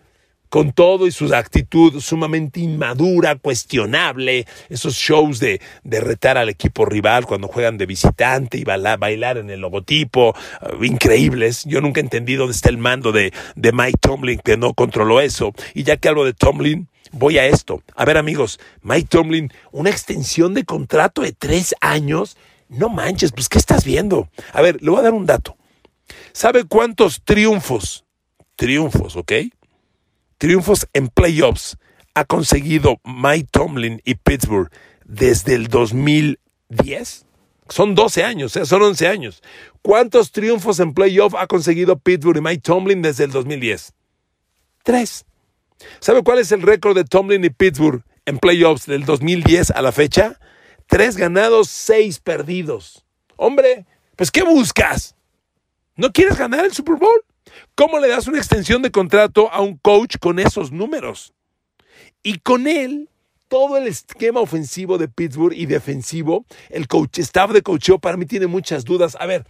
con 0.52 0.74
todo 0.74 1.08
y 1.08 1.12
su 1.14 1.34
actitud 1.34 2.02
sumamente 2.02 2.60
inmadura, 2.60 3.38
cuestionable, 3.38 4.46
esos 4.68 4.96
shows 4.96 5.40
de, 5.40 5.62
de 5.86 6.02
retar 6.02 6.38
al 6.38 6.50
equipo 6.50 6.84
rival 6.84 7.26
cuando 7.26 7.48
juegan 7.48 7.78
de 7.78 7.86
visitante 7.86 8.58
y 8.58 8.66
bailar 8.66 9.38
en 9.38 9.50
el 9.50 9.62
logotipo, 9.62 10.36
uh, 10.62 10.84
increíbles. 10.84 11.64
Yo 11.64 11.80
nunca 11.80 12.02
he 12.02 12.04
entendido 12.04 12.42
dónde 12.42 12.56
está 12.56 12.68
el 12.68 12.78
mando 12.80 13.14
de, 13.14 13.32
de 13.56 13.72
Mike 13.72 14.00
Tomlin 14.02 14.40
que 14.44 14.58
no 14.58 14.74
controló 14.74 15.22
eso. 15.22 15.54
Y 15.74 15.84
ya 15.84 15.96
que 15.96 16.10
hablo 16.10 16.26
de 16.26 16.34
Tomlin, 16.34 16.90
voy 17.14 17.38
a 17.38 17.46
esto. 17.46 17.82
A 17.96 18.04
ver 18.04 18.18
amigos, 18.18 18.60
Mike 18.82 19.08
Tomlin, 19.10 19.54
una 19.72 19.90
extensión 19.90 20.54
de 20.54 20.66
contrato 20.66 21.22
de 21.22 21.32
tres 21.32 21.74
años. 21.80 22.36
No 22.68 22.90
manches, 22.90 23.32
pues 23.32 23.48
¿qué 23.48 23.58
estás 23.58 23.86
viendo? 23.86 24.28
A 24.52 24.62
ver, 24.62 24.82
le 24.82 24.90
voy 24.90 25.00
a 25.00 25.04
dar 25.04 25.14
un 25.14 25.26
dato. 25.26 25.56
¿Sabe 26.34 26.66
cuántos 26.66 27.22
triunfos? 27.24 28.04
Triunfos, 28.58 29.16
¿ok? 29.16 29.32
Triunfos 30.42 30.88
en 30.94 31.08
playoffs 31.10 31.78
ha 32.16 32.26
conseguido 32.26 33.00
Mike 33.04 33.50
Tomlin 33.52 34.02
y 34.04 34.16
Pittsburgh 34.16 34.72
desde 35.06 35.54
el 35.54 35.68
2010? 35.68 37.28
Son 37.70 37.94
12 37.94 38.24
años, 38.24 38.56
¿eh? 38.56 38.66
son 38.66 38.82
11 38.82 39.08
años. 39.08 39.44
¿Cuántos 39.84 40.32
triunfos 40.32 40.80
en 40.80 40.96
playoffs 40.96 41.36
ha 41.38 41.46
conseguido 41.46 42.00
Pittsburgh 42.00 42.38
y 42.38 42.42
Mike 42.42 42.64
Tomlin 42.64 43.04
desde 43.04 43.26
el 43.26 43.32
2010? 43.32 43.94
Tres. 44.82 45.26
¿Sabe 46.00 46.24
cuál 46.24 46.40
es 46.40 46.52
el 46.52 46.64
récord 46.64 46.96
de 46.96 47.04
Tomlin 47.04 47.46
y 47.46 47.52
Pittsburgh 47.52 48.02
en 48.26 48.40
playoffs 48.40 48.88
del 48.88 49.06
2010 49.06 49.70
a 49.70 49.82
la 49.84 49.92
fecha? 49.92 50.40
Tres 50.88 51.18
ganados, 51.18 51.70
seis 51.70 52.20
perdidos. 52.20 53.06
Hombre, 53.36 53.86
pues 54.16 54.32
¿qué 54.32 54.42
buscas? 54.42 55.16
¿No 55.98 56.12
quieres 56.12 56.36
ganar 56.36 56.66
el 56.66 56.74
Super 56.74 56.96
Bowl? 56.96 57.24
¿Cómo 57.76 58.00
le 58.00 58.08
das 58.08 58.28
una 58.28 58.38
extensión 58.38 58.82
de 58.82 58.92
contrato 58.92 59.52
a 59.52 59.62
un 59.62 59.78
coach 59.78 60.18
con 60.20 60.40
esos 60.40 60.72
números? 60.72 61.34
Y 62.24 62.40
con 62.40 62.68
él, 62.68 63.10
todo 63.48 63.78
el 63.78 63.88
esquema 63.88 64.40
ofensivo 64.40 64.98
de 64.98 65.08
Pittsburgh 65.08 65.54
y 65.54 65.66
defensivo, 65.66 66.46
el 66.70 66.88
coach, 66.88 67.20
staff 67.20 67.52
de 67.52 67.62
coacheo, 67.62 68.00
para 68.00 68.18
mí 68.18 68.26
tiene 68.26 68.48
muchas 68.48 68.86
dudas. 68.86 69.18
A 69.20 69.26
ver, 69.26 69.46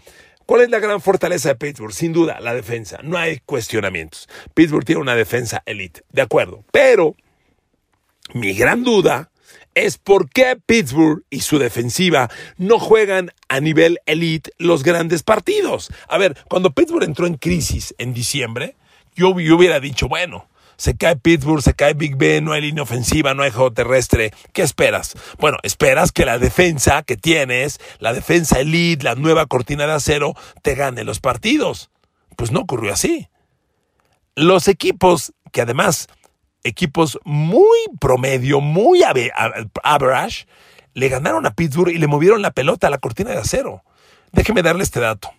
¿cuál 0.45 0.61
es 0.61 0.69
la 0.69 0.79
gran 0.79 1.01
fortaleza 1.01 1.49
de 1.49 1.55
Pittsburgh? 1.55 1.93
Sin 1.93 2.13
duda, 2.13 2.39
la 2.39 2.53
defensa. 2.53 2.99
No 3.03 3.17
hay 3.17 3.39
cuestionamientos. 3.45 4.29
Pittsburgh 4.53 4.85
tiene 4.85 5.01
una 5.01 5.15
defensa 5.15 5.61
elite, 5.65 6.03
de 6.09 6.21
acuerdo. 6.21 6.63
Pero 6.71 7.15
mi 8.33 8.53
gran 8.53 8.83
duda 8.83 9.30
es 9.75 9.97
por 9.97 10.29
qué 10.29 10.57
Pittsburgh 10.65 11.23
y 11.29 11.41
su 11.41 11.59
defensiva 11.59 12.29
no 12.57 12.79
juegan 12.79 13.31
a 13.49 13.59
nivel 13.59 13.99
elite 14.05 14.51
los 14.57 14.83
grandes 14.83 15.23
partidos. 15.23 15.91
A 16.07 16.17
ver, 16.17 16.37
cuando 16.49 16.71
Pittsburgh 16.71 17.03
entró 17.03 17.25
en 17.27 17.35
crisis 17.35 17.95
en 17.97 18.13
diciembre, 18.13 18.75
yo, 19.15 19.29
hubiera 19.29 19.79
dicho, 19.79 20.07
bueno, 20.07 20.47
se 20.77 20.95
cae 20.95 21.15
Pittsburgh, 21.15 21.61
se 21.61 21.73
cae 21.73 21.93
Big 21.93 22.15
Ben, 22.15 22.45
no 22.45 22.53
hay 22.53 22.61
línea 22.61 22.83
ofensiva, 22.83 23.33
no 23.33 23.43
hay 23.43 23.51
juego 23.51 23.71
terrestre. 23.71 24.33
¿Qué 24.53 24.63
esperas? 24.63 25.13
Bueno, 25.37 25.57
esperas 25.63 26.11
que 26.11 26.25
la 26.25 26.39
defensa 26.39 27.03
que 27.03 27.17
tienes, 27.17 27.79
la 27.99 28.13
defensa 28.13 28.59
elite, 28.59 29.03
la 29.03 29.15
nueva 29.15 29.45
cortina 29.45 29.85
de 29.85 29.93
acero, 29.93 30.33
te 30.63 30.75
gane 30.75 31.03
los 31.03 31.19
partidos. 31.19 31.91
Pues 32.35 32.51
no 32.51 32.61
ocurrió 32.61 32.93
así. 32.93 33.27
Los 34.35 34.67
equipos 34.67 35.33
que 35.51 35.61
además 35.61 36.07
equipos 36.63 37.19
muy 37.23 37.77
promedio, 37.99 38.61
muy 38.61 39.01
average, 39.03 40.47
le 40.93 41.09
ganaron 41.09 41.45
a 41.45 41.53
Pittsburgh 41.53 41.91
y 41.91 41.97
le 41.97 42.07
movieron 42.07 42.41
la 42.41 42.51
pelota 42.51 42.87
a 42.87 42.89
la 42.89 42.97
cortina 42.97 43.31
de 43.31 43.37
acero. 43.37 43.83
Déjeme 44.31 44.61
darle 44.61 44.83
este 44.83 44.99
dato. 44.99 45.31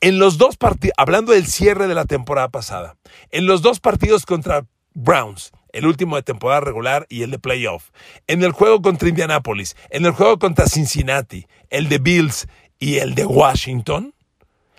En 0.00 0.18
los 0.18 0.38
dos 0.38 0.56
partidos, 0.56 0.94
hablando 0.96 1.32
del 1.32 1.46
cierre 1.46 1.86
de 1.86 1.94
la 1.94 2.04
temporada 2.04 2.48
pasada, 2.48 2.96
en 3.30 3.46
los 3.46 3.62
dos 3.62 3.80
partidos 3.80 4.26
contra 4.26 4.66
Browns, 4.94 5.52
el 5.72 5.86
último 5.86 6.16
de 6.16 6.22
temporada 6.22 6.60
regular 6.60 7.06
y 7.08 7.22
el 7.22 7.30
de 7.30 7.38
playoff, 7.38 7.90
en 8.26 8.44
el 8.44 8.52
juego 8.52 8.80
contra 8.82 9.08
Indianapolis, 9.08 9.76
en 9.90 10.06
el 10.06 10.12
juego 10.12 10.38
contra 10.38 10.66
Cincinnati, 10.66 11.46
el 11.70 11.88
de 11.88 11.98
Bills 11.98 12.46
y 12.78 12.98
el 12.98 13.14
de 13.14 13.24
Washington, 13.24 14.14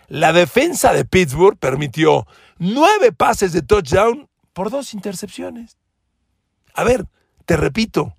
la 0.07 0.31
defensa 0.31 0.93
de 0.93 1.05
Pittsburgh 1.05 1.57
permitió 1.57 2.27
nueve 2.57 3.11
pases 3.11 3.51
de 3.51 3.61
touchdown 3.61 4.29
por 4.53 4.69
dos 4.69 4.93
intercepciones. 4.93 5.77
A 6.75 6.83
ver, 6.83 7.07
te 7.45 7.55
repito, 7.55 8.15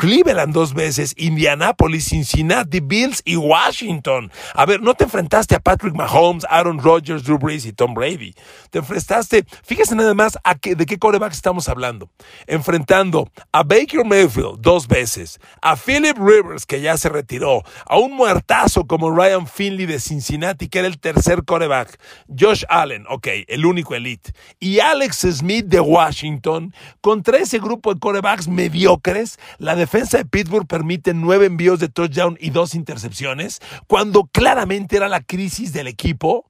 Cleveland 0.00 0.54
dos 0.54 0.72
veces, 0.72 1.12
Indianapolis, 1.18 2.06
Cincinnati, 2.08 2.80
Bills 2.80 3.20
y 3.26 3.36
Washington. 3.36 4.32
A 4.54 4.64
ver, 4.64 4.80
no 4.80 4.94
te 4.94 5.04
enfrentaste 5.04 5.54
a 5.54 5.60
Patrick 5.60 5.94
Mahomes, 5.94 6.46
Aaron 6.48 6.78
Rodgers, 6.78 7.22
Drew 7.22 7.38
Brees 7.38 7.66
y 7.66 7.74
Tom 7.74 7.92
Brady. 7.92 8.32
Te 8.70 8.78
enfrentaste, 8.78 9.44
fíjese 9.62 9.94
nada 9.94 10.14
más 10.14 10.38
a 10.42 10.54
de 10.54 10.86
qué 10.86 10.98
coreback 10.98 11.34
estamos 11.34 11.68
hablando. 11.68 12.08
Enfrentando 12.46 13.30
a 13.52 13.62
Baker 13.62 14.06
Mayfield 14.06 14.62
dos 14.62 14.88
veces, 14.88 15.38
a 15.60 15.76
Philip 15.76 16.16
Rivers, 16.16 16.64
que 16.64 16.80
ya 16.80 16.96
se 16.96 17.10
retiró, 17.10 17.62
a 17.84 17.98
un 17.98 18.12
muertazo 18.14 18.86
como 18.86 19.10
Ryan 19.10 19.46
Finley 19.46 19.84
de 19.84 20.00
Cincinnati, 20.00 20.70
que 20.70 20.78
era 20.78 20.88
el 20.88 20.98
tercer 20.98 21.44
coreback, 21.44 22.00
Josh 22.26 22.64
Allen, 22.70 23.04
ok, 23.06 23.28
el 23.48 23.66
único 23.66 23.94
elite, 23.94 24.32
y 24.60 24.80
Alex 24.80 25.26
Smith 25.30 25.66
de 25.66 25.80
Washington, 25.80 26.74
contra 27.02 27.36
ese 27.36 27.58
grupo 27.58 27.92
de 27.92 28.00
corebacks 28.00 28.48
mediocres, 28.48 29.38
la 29.58 29.74
defensa 29.74 29.89
de 29.92 30.24
Pittsburgh 30.24 30.66
permite 30.66 31.14
nueve 31.14 31.46
envíos 31.46 31.80
de 31.80 31.88
touchdown 31.88 32.38
y 32.40 32.50
dos 32.50 32.74
intercepciones, 32.74 33.60
cuando 33.88 34.28
claramente 34.30 34.96
era 34.96 35.08
la 35.08 35.20
crisis 35.20 35.72
del 35.72 35.88
equipo. 35.88 36.48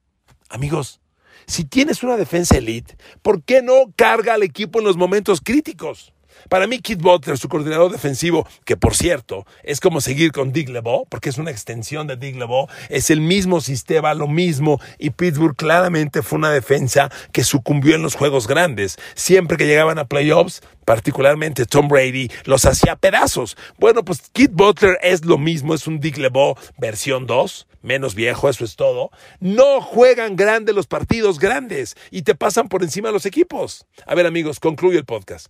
Amigos, 0.49 1.01
si 1.47 1.65
tienes 1.65 2.03
una 2.03 2.17
defensa 2.17 2.57
elite, 2.57 2.97
¿por 3.21 3.43
qué 3.43 3.63
no 3.63 3.73
carga 3.95 4.35
al 4.35 4.43
equipo 4.43 4.79
en 4.79 4.85
los 4.85 4.95
momentos 4.95 5.41
críticos? 5.41 6.13
Para 6.49 6.67
mí, 6.67 6.79
Kid 6.79 6.99
Butler, 6.99 7.37
su 7.37 7.49
coordinador 7.49 7.91
defensivo, 7.91 8.47
que 8.65 8.77
por 8.77 8.95
cierto 8.95 9.45
es 9.63 9.79
como 9.79 10.01
seguir 10.01 10.31
con 10.31 10.51
Dick 10.51 10.69
LeBeau, 10.69 11.05
porque 11.09 11.29
es 11.29 11.37
una 11.37 11.51
extensión 11.51 12.07
de 12.07 12.17
Dick 12.17 12.35
LeBeau, 12.35 12.67
es 12.89 13.09
el 13.09 13.21
mismo 13.21 13.61
sistema, 13.61 14.13
lo 14.13 14.27
mismo, 14.27 14.79
y 14.97 15.11
Pittsburgh 15.11 15.55
claramente 15.55 16.21
fue 16.21 16.39
una 16.39 16.51
defensa 16.51 17.09
que 17.31 17.43
sucumbió 17.43 17.95
en 17.95 18.01
los 18.01 18.15
juegos 18.15 18.47
grandes. 18.47 18.97
Siempre 19.15 19.57
que 19.57 19.67
llegaban 19.67 19.99
a 19.99 20.05
playoffs, 20.05 20.61
particularmente 20.85 21.65
Tom 21.65 21.87
Brady, 21.87 22.29
los 22.45 22.65
hacía 22.65 22.95
pedazos. 22.95 23.57
Bueno, 23.77 24.03
pues 24.03 24.21
Kid 24.33 24.51
Butler 24.53 24.97
es 25.01 25.25
lo 25.25 25.37
mismo, 25.37 25.73
es 25.73 25.87
un 25.87 25.99
Dick 25.99 26.17
LeBeau 26.17 26.55
versión 26.77 27.25
2 27.25 27.67
menos 27.81 28.15
viejo, 28.15 28.49
eso 28.49 28.63
es 28.63 28.75
todo. 28.75 29.11
No 29.39 29.81
juegan 29.81 30.35
grande 30.35 30.73
los 30.73 30.87
partidos 30.87 31.39
grandes 31.39 31.95
y 32.11 32.21
te 32.21 32.35
pasan 32.35 32.67
por 32.67 32.83
encima 32.83 33.11
los 33.11 33.25
equipos. 33.25 33.85
A 34.05 34.15
ver, 34.15 34.25
amigos, 34.25 34.59
concluye 34.59 34.97
el 34.97 35.05
podcast. 35.05 35.47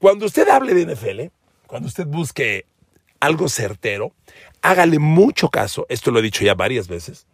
Cuando 0.00 0.24
usted 0.24 0.48
hable 0.48 0.72
de 0.72 0.94
NFL, 0.94 1.30
cuando 1.66 1.86
usted 1.86 2.06
busque 2.06 2.64
algo 3.20 3.50
certero, 3.50 4.14
hágale 4.62 4.98
mucho 4.98 5.50
caso, 5.50 5.84
esto 5.90 6.10
lo 6.10 6.20
he 6.20 6.22
dicho 6.22 6.42
ya 6.42 6.54
varias 6.54 6.88
veces, 6.88 7.26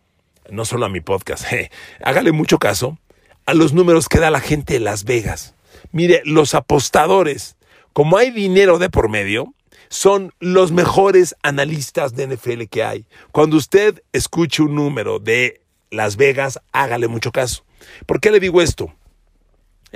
no 0.51 0.65
solo 0.65 0.85
a 0.85 0.89
mi 0.89 1.01
podcast, 1.01 1.45
hágale 2.03 2.33
mucho 2.33 2.59
caso 2.59 2.99
a 3.47 3.55
los 3.55 3.73
números 3.73 4.09
que 4.09 4.19
da 4.19 4.33
la 4.33 4.41
gente 4.41 4.75
de 4.75 4.81
Las 4.81 5.05
Vegas. 5.05 5.55
Mire, 5.93 6.23
los 6.25 6.57
apostadores, 6.57 7.57
como 7.93 8.19
hay 8.19 8.33
dinero 8.33 8.79
de 8.81 8.91
por 8.91 9.09
medio, 9.09 9.55
son 9.89 10.33
los 10.41 10.73
mejores 10.73 11.37
analistas 11.45 12.17
de 12.17 12.27
NFL 12.27 12.65
que 12.65 12.83
hay. 12.83 13.07
Cuando 13.31 13.59
usted 13.59 14.03
escuche 14.13 14.65
un 14.65 14.75
número 14.75 15.21
de 15.21 15.61
Las 15.93 16.17
Vegas, 16.17 16.61
hágale 16.73 17.07
mucho 17.07 17.31
caso. 17.31 17.65
¿Por 18.07 18.21
qué 18.21 18.33
le 18.33 18.41
digo 18.41 18.61
esto? 18.61 18.93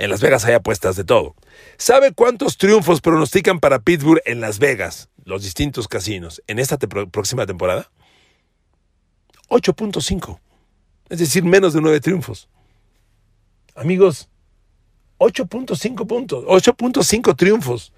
En 0.01 0.09
Las 0.09 0.19
Vegas 0.19 0.43
hay 0.45 0.55
apuestas 0.55 0.95
de 0.95 1.03
todo. 1.03 1.35
¿Sabe 1.77 2.11
cuántos 2.11 2.57
triunfos 2.57 3.01
pronostican 3.01 3.59
para 3.59 3.81
Pittsburgh 3.81 4.19
en 4.25 4.41
Las 4.41 4.57
Vegas, 4.57 5.09
los 5.25 5.43
distintos 5.43 5.87
casinos, 5.87 6.41
en 6.47 6.57
esta 6.57 6.79
próxima 6.79 7.45
temporada? 7.45 7.91
8.5. 9.49 10.39
Es 11.09 11.19
decir, 11.19 11.43
menos 11.43 11.73
de 11.73 11.81
9 11.81 11.99
triunfos. 11.99 12.49
Amigos, 13.75 14.27
8.5 15.19 16.07
puntos, 16.07 16.45
8.5 16.45 17.35
triunfos 17.35 17.93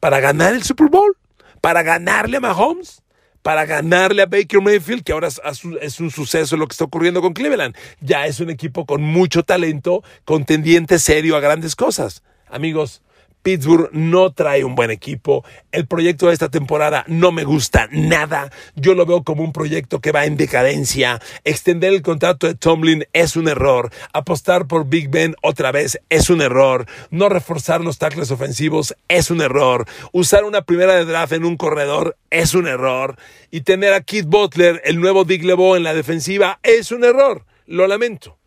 para 0.00 0.18
ganar 0.18 0.52
el 0.52 0.64
Super 0.64 0.88
Bowl, 0.88 1.16
para 1.60 1.84
ganarle 1.84 2.38
a 2.38 2.40
Mahomes 2.40 3.04
para 3.42 3.64
ganarle 3.64 4.22
a 4.22 4.26
Baker 4.26 4.60
Mayfield, 4.60 5.04
que 5.04 5.12
ahora 5.12 5.28
es 5.28 6.00
un 6.00 6.10
suceso 6.10 6.56
lo 6.56 6.66
que 6.66 6.72
está 6.72 6.84
ocurriendo 6.84 7.20
con 7.20 7.32
Cleveland. 7.32 7.76
Ya 8.00 8.26
es 8.26 8.40
un 8.40 8.50
equipo 8.50 8.86
con 8.86 9.02
mucho 9.02 9.42
talento, 9.42 10.02
contendiente 10.24 10.98
serio 10.98 11.36
a 11.36 11.40
grandes 11.40 11.76
cosas. 11.76 12.22
Amigos, 12.48 13.02
Pittsburgh 13.46 13.90
no 13.92 14.32
trae 14.32 14.64
un 14.64 14.74
buen 14.74 14.90
equipo. 14.90 15.44
El 15.70 15.86
proyecto 15.86 16.26
de 16.26 16.32
esta 16.32 16.48
temporada 16.48 17.04
no 17.06 17.30
me 17.30 17.44
gusta 17.44 17.86
nada. 17.92 18.50
Yo 18.74 18.96
lo 18.96 19.06
veo 19.06 19.22
como 19.22 19.44
un 19.44 19.52
proyecto 19.52 20.00
que 20.00 20.10
va 20.10 20.24
en 20.24 20.36
decadencia. 20.36 21.20
Extender 21.44 21.92
el 21.92 22.02
contrato 22.02 22.48
de 22.48 22.56
Tomlin 22.56 23.04
es 23.12 23.36
un 23.36 23.46
error. 23.46 23.92
Apostar 24.12 24.66
por 24.66 24.88
Big 24.88 25.10
Ben 25.10 25.36
otra 25.42 25.70
vez 25.70 26.00
es 26.08 26.28
un 26.28 26.42
error. 26.42 26.86
No 27.12 27.28
reforzar 27.28 27.82
los 27.82 27.98
tackles 27.98 28.32
ofensivos 28.32 28.96
es 29.06 29.30
un 29.30 29.40
error. 29.40 29.86
Usar 30.10 30.42
una 30.42 30.62
primera 30.62 30.96
de 30.96 31.04
draft 31.04 31.32
en 31.32 31.44
un 31.44 31.56
corredor 31.56 32.16
es 32.30 32.52
un 32.52 32.66
error. 32.66 33.16
Y 33.52 33.60
tener 33.60 33.92
a 33.92 34.00
Keith 34.00 34.26
Butler, 34.26 34.82
el 34.84 34.98
nuevo 34.98 35.24
Dick 35.24 35.44
LeBeau 35.44 35.76
en 35.76 35.84
la 35.84 35.94
defensiva, 35.94 36.58
es 36.64 36.90
un 36.90 37.04
error. 37.04 37.44
Lo 37.68 37.86
lamento. 37.86 38.38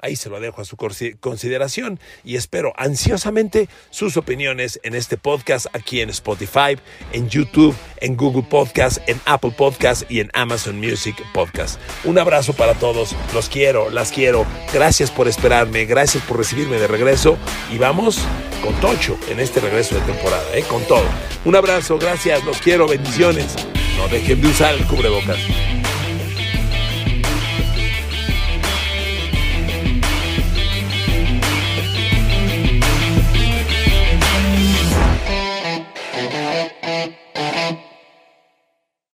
Ahí 0.00 0.14
se 0.14 0.28
lo 0.28 0.40
dejo 0.40 0.60
a 0.60 0.64
su 0.64 0.76
consideración 1.20 1.98
y 2.22 2.36
espero 2.36 2.74
ansiosamente 2.76 3.68
sus 3.90 4.16
opiniones 4.16 4.78
en 4.82 4.94
este 4.94 5.16
podcast 5.16 5.66
aquí 5.72 6.00
en 6.00 6.10
Spotify, 6.10 6.78
en 7.12 7.28
YouTube, 7.28 7.74
en 8.00 8.16
Google 8.16 8.42
Podcast, 8.42 8.98
en 9.08 9.20
Apple 9.24 9.52
Podcast 9.56 10.10
y 10.10 10.20
en 10.20 10.30
Amazon 10.34 10.78
Music 10.78 11.16
Podcast. 11.32 11.80
Un 12.04 12.18
abrazo 12.18 12.52
para 12.52 12.74
todos, 12.74 13.16
los 13.32 13.48
quiero, 13.48 13.88
las 13.90 14.12
quiero. 14.12 14.46
Gracias 14.72 15.10
por 15.10 15.28
esperarme, 15.28 15.86
gracias 15.86 16.22
por 16.24 16.36
recibirme 16.36 16.78
de 16.78 16.86
regreso 16.86 17.38
y 17.72 17.78
vamos 17.78 18.20
con 18.62 18.74
Tocho 18.80 19.18
en 19.30 19.40
este 19.40 19.60
regreso 19.60 19.94
de 19.94 20.02
temporada, 20.02 20.56
¿eh? 20.56 20.62
con 20.68 20.82
todo. 20.86 21.06
Un 21.44 21.56
abrazo, 21.56 21.98
gracias, 21.98 22.44
los 22.44 22.58
quiero, 22.58 22.86
bendiciones. 22.86 23.54
No 23.96 24.08
dejen 24.08 24.42
de 24.42 24.48
usar 24.48 24.74
el 24.74 24.86
cubrebocas. 24.86 25.38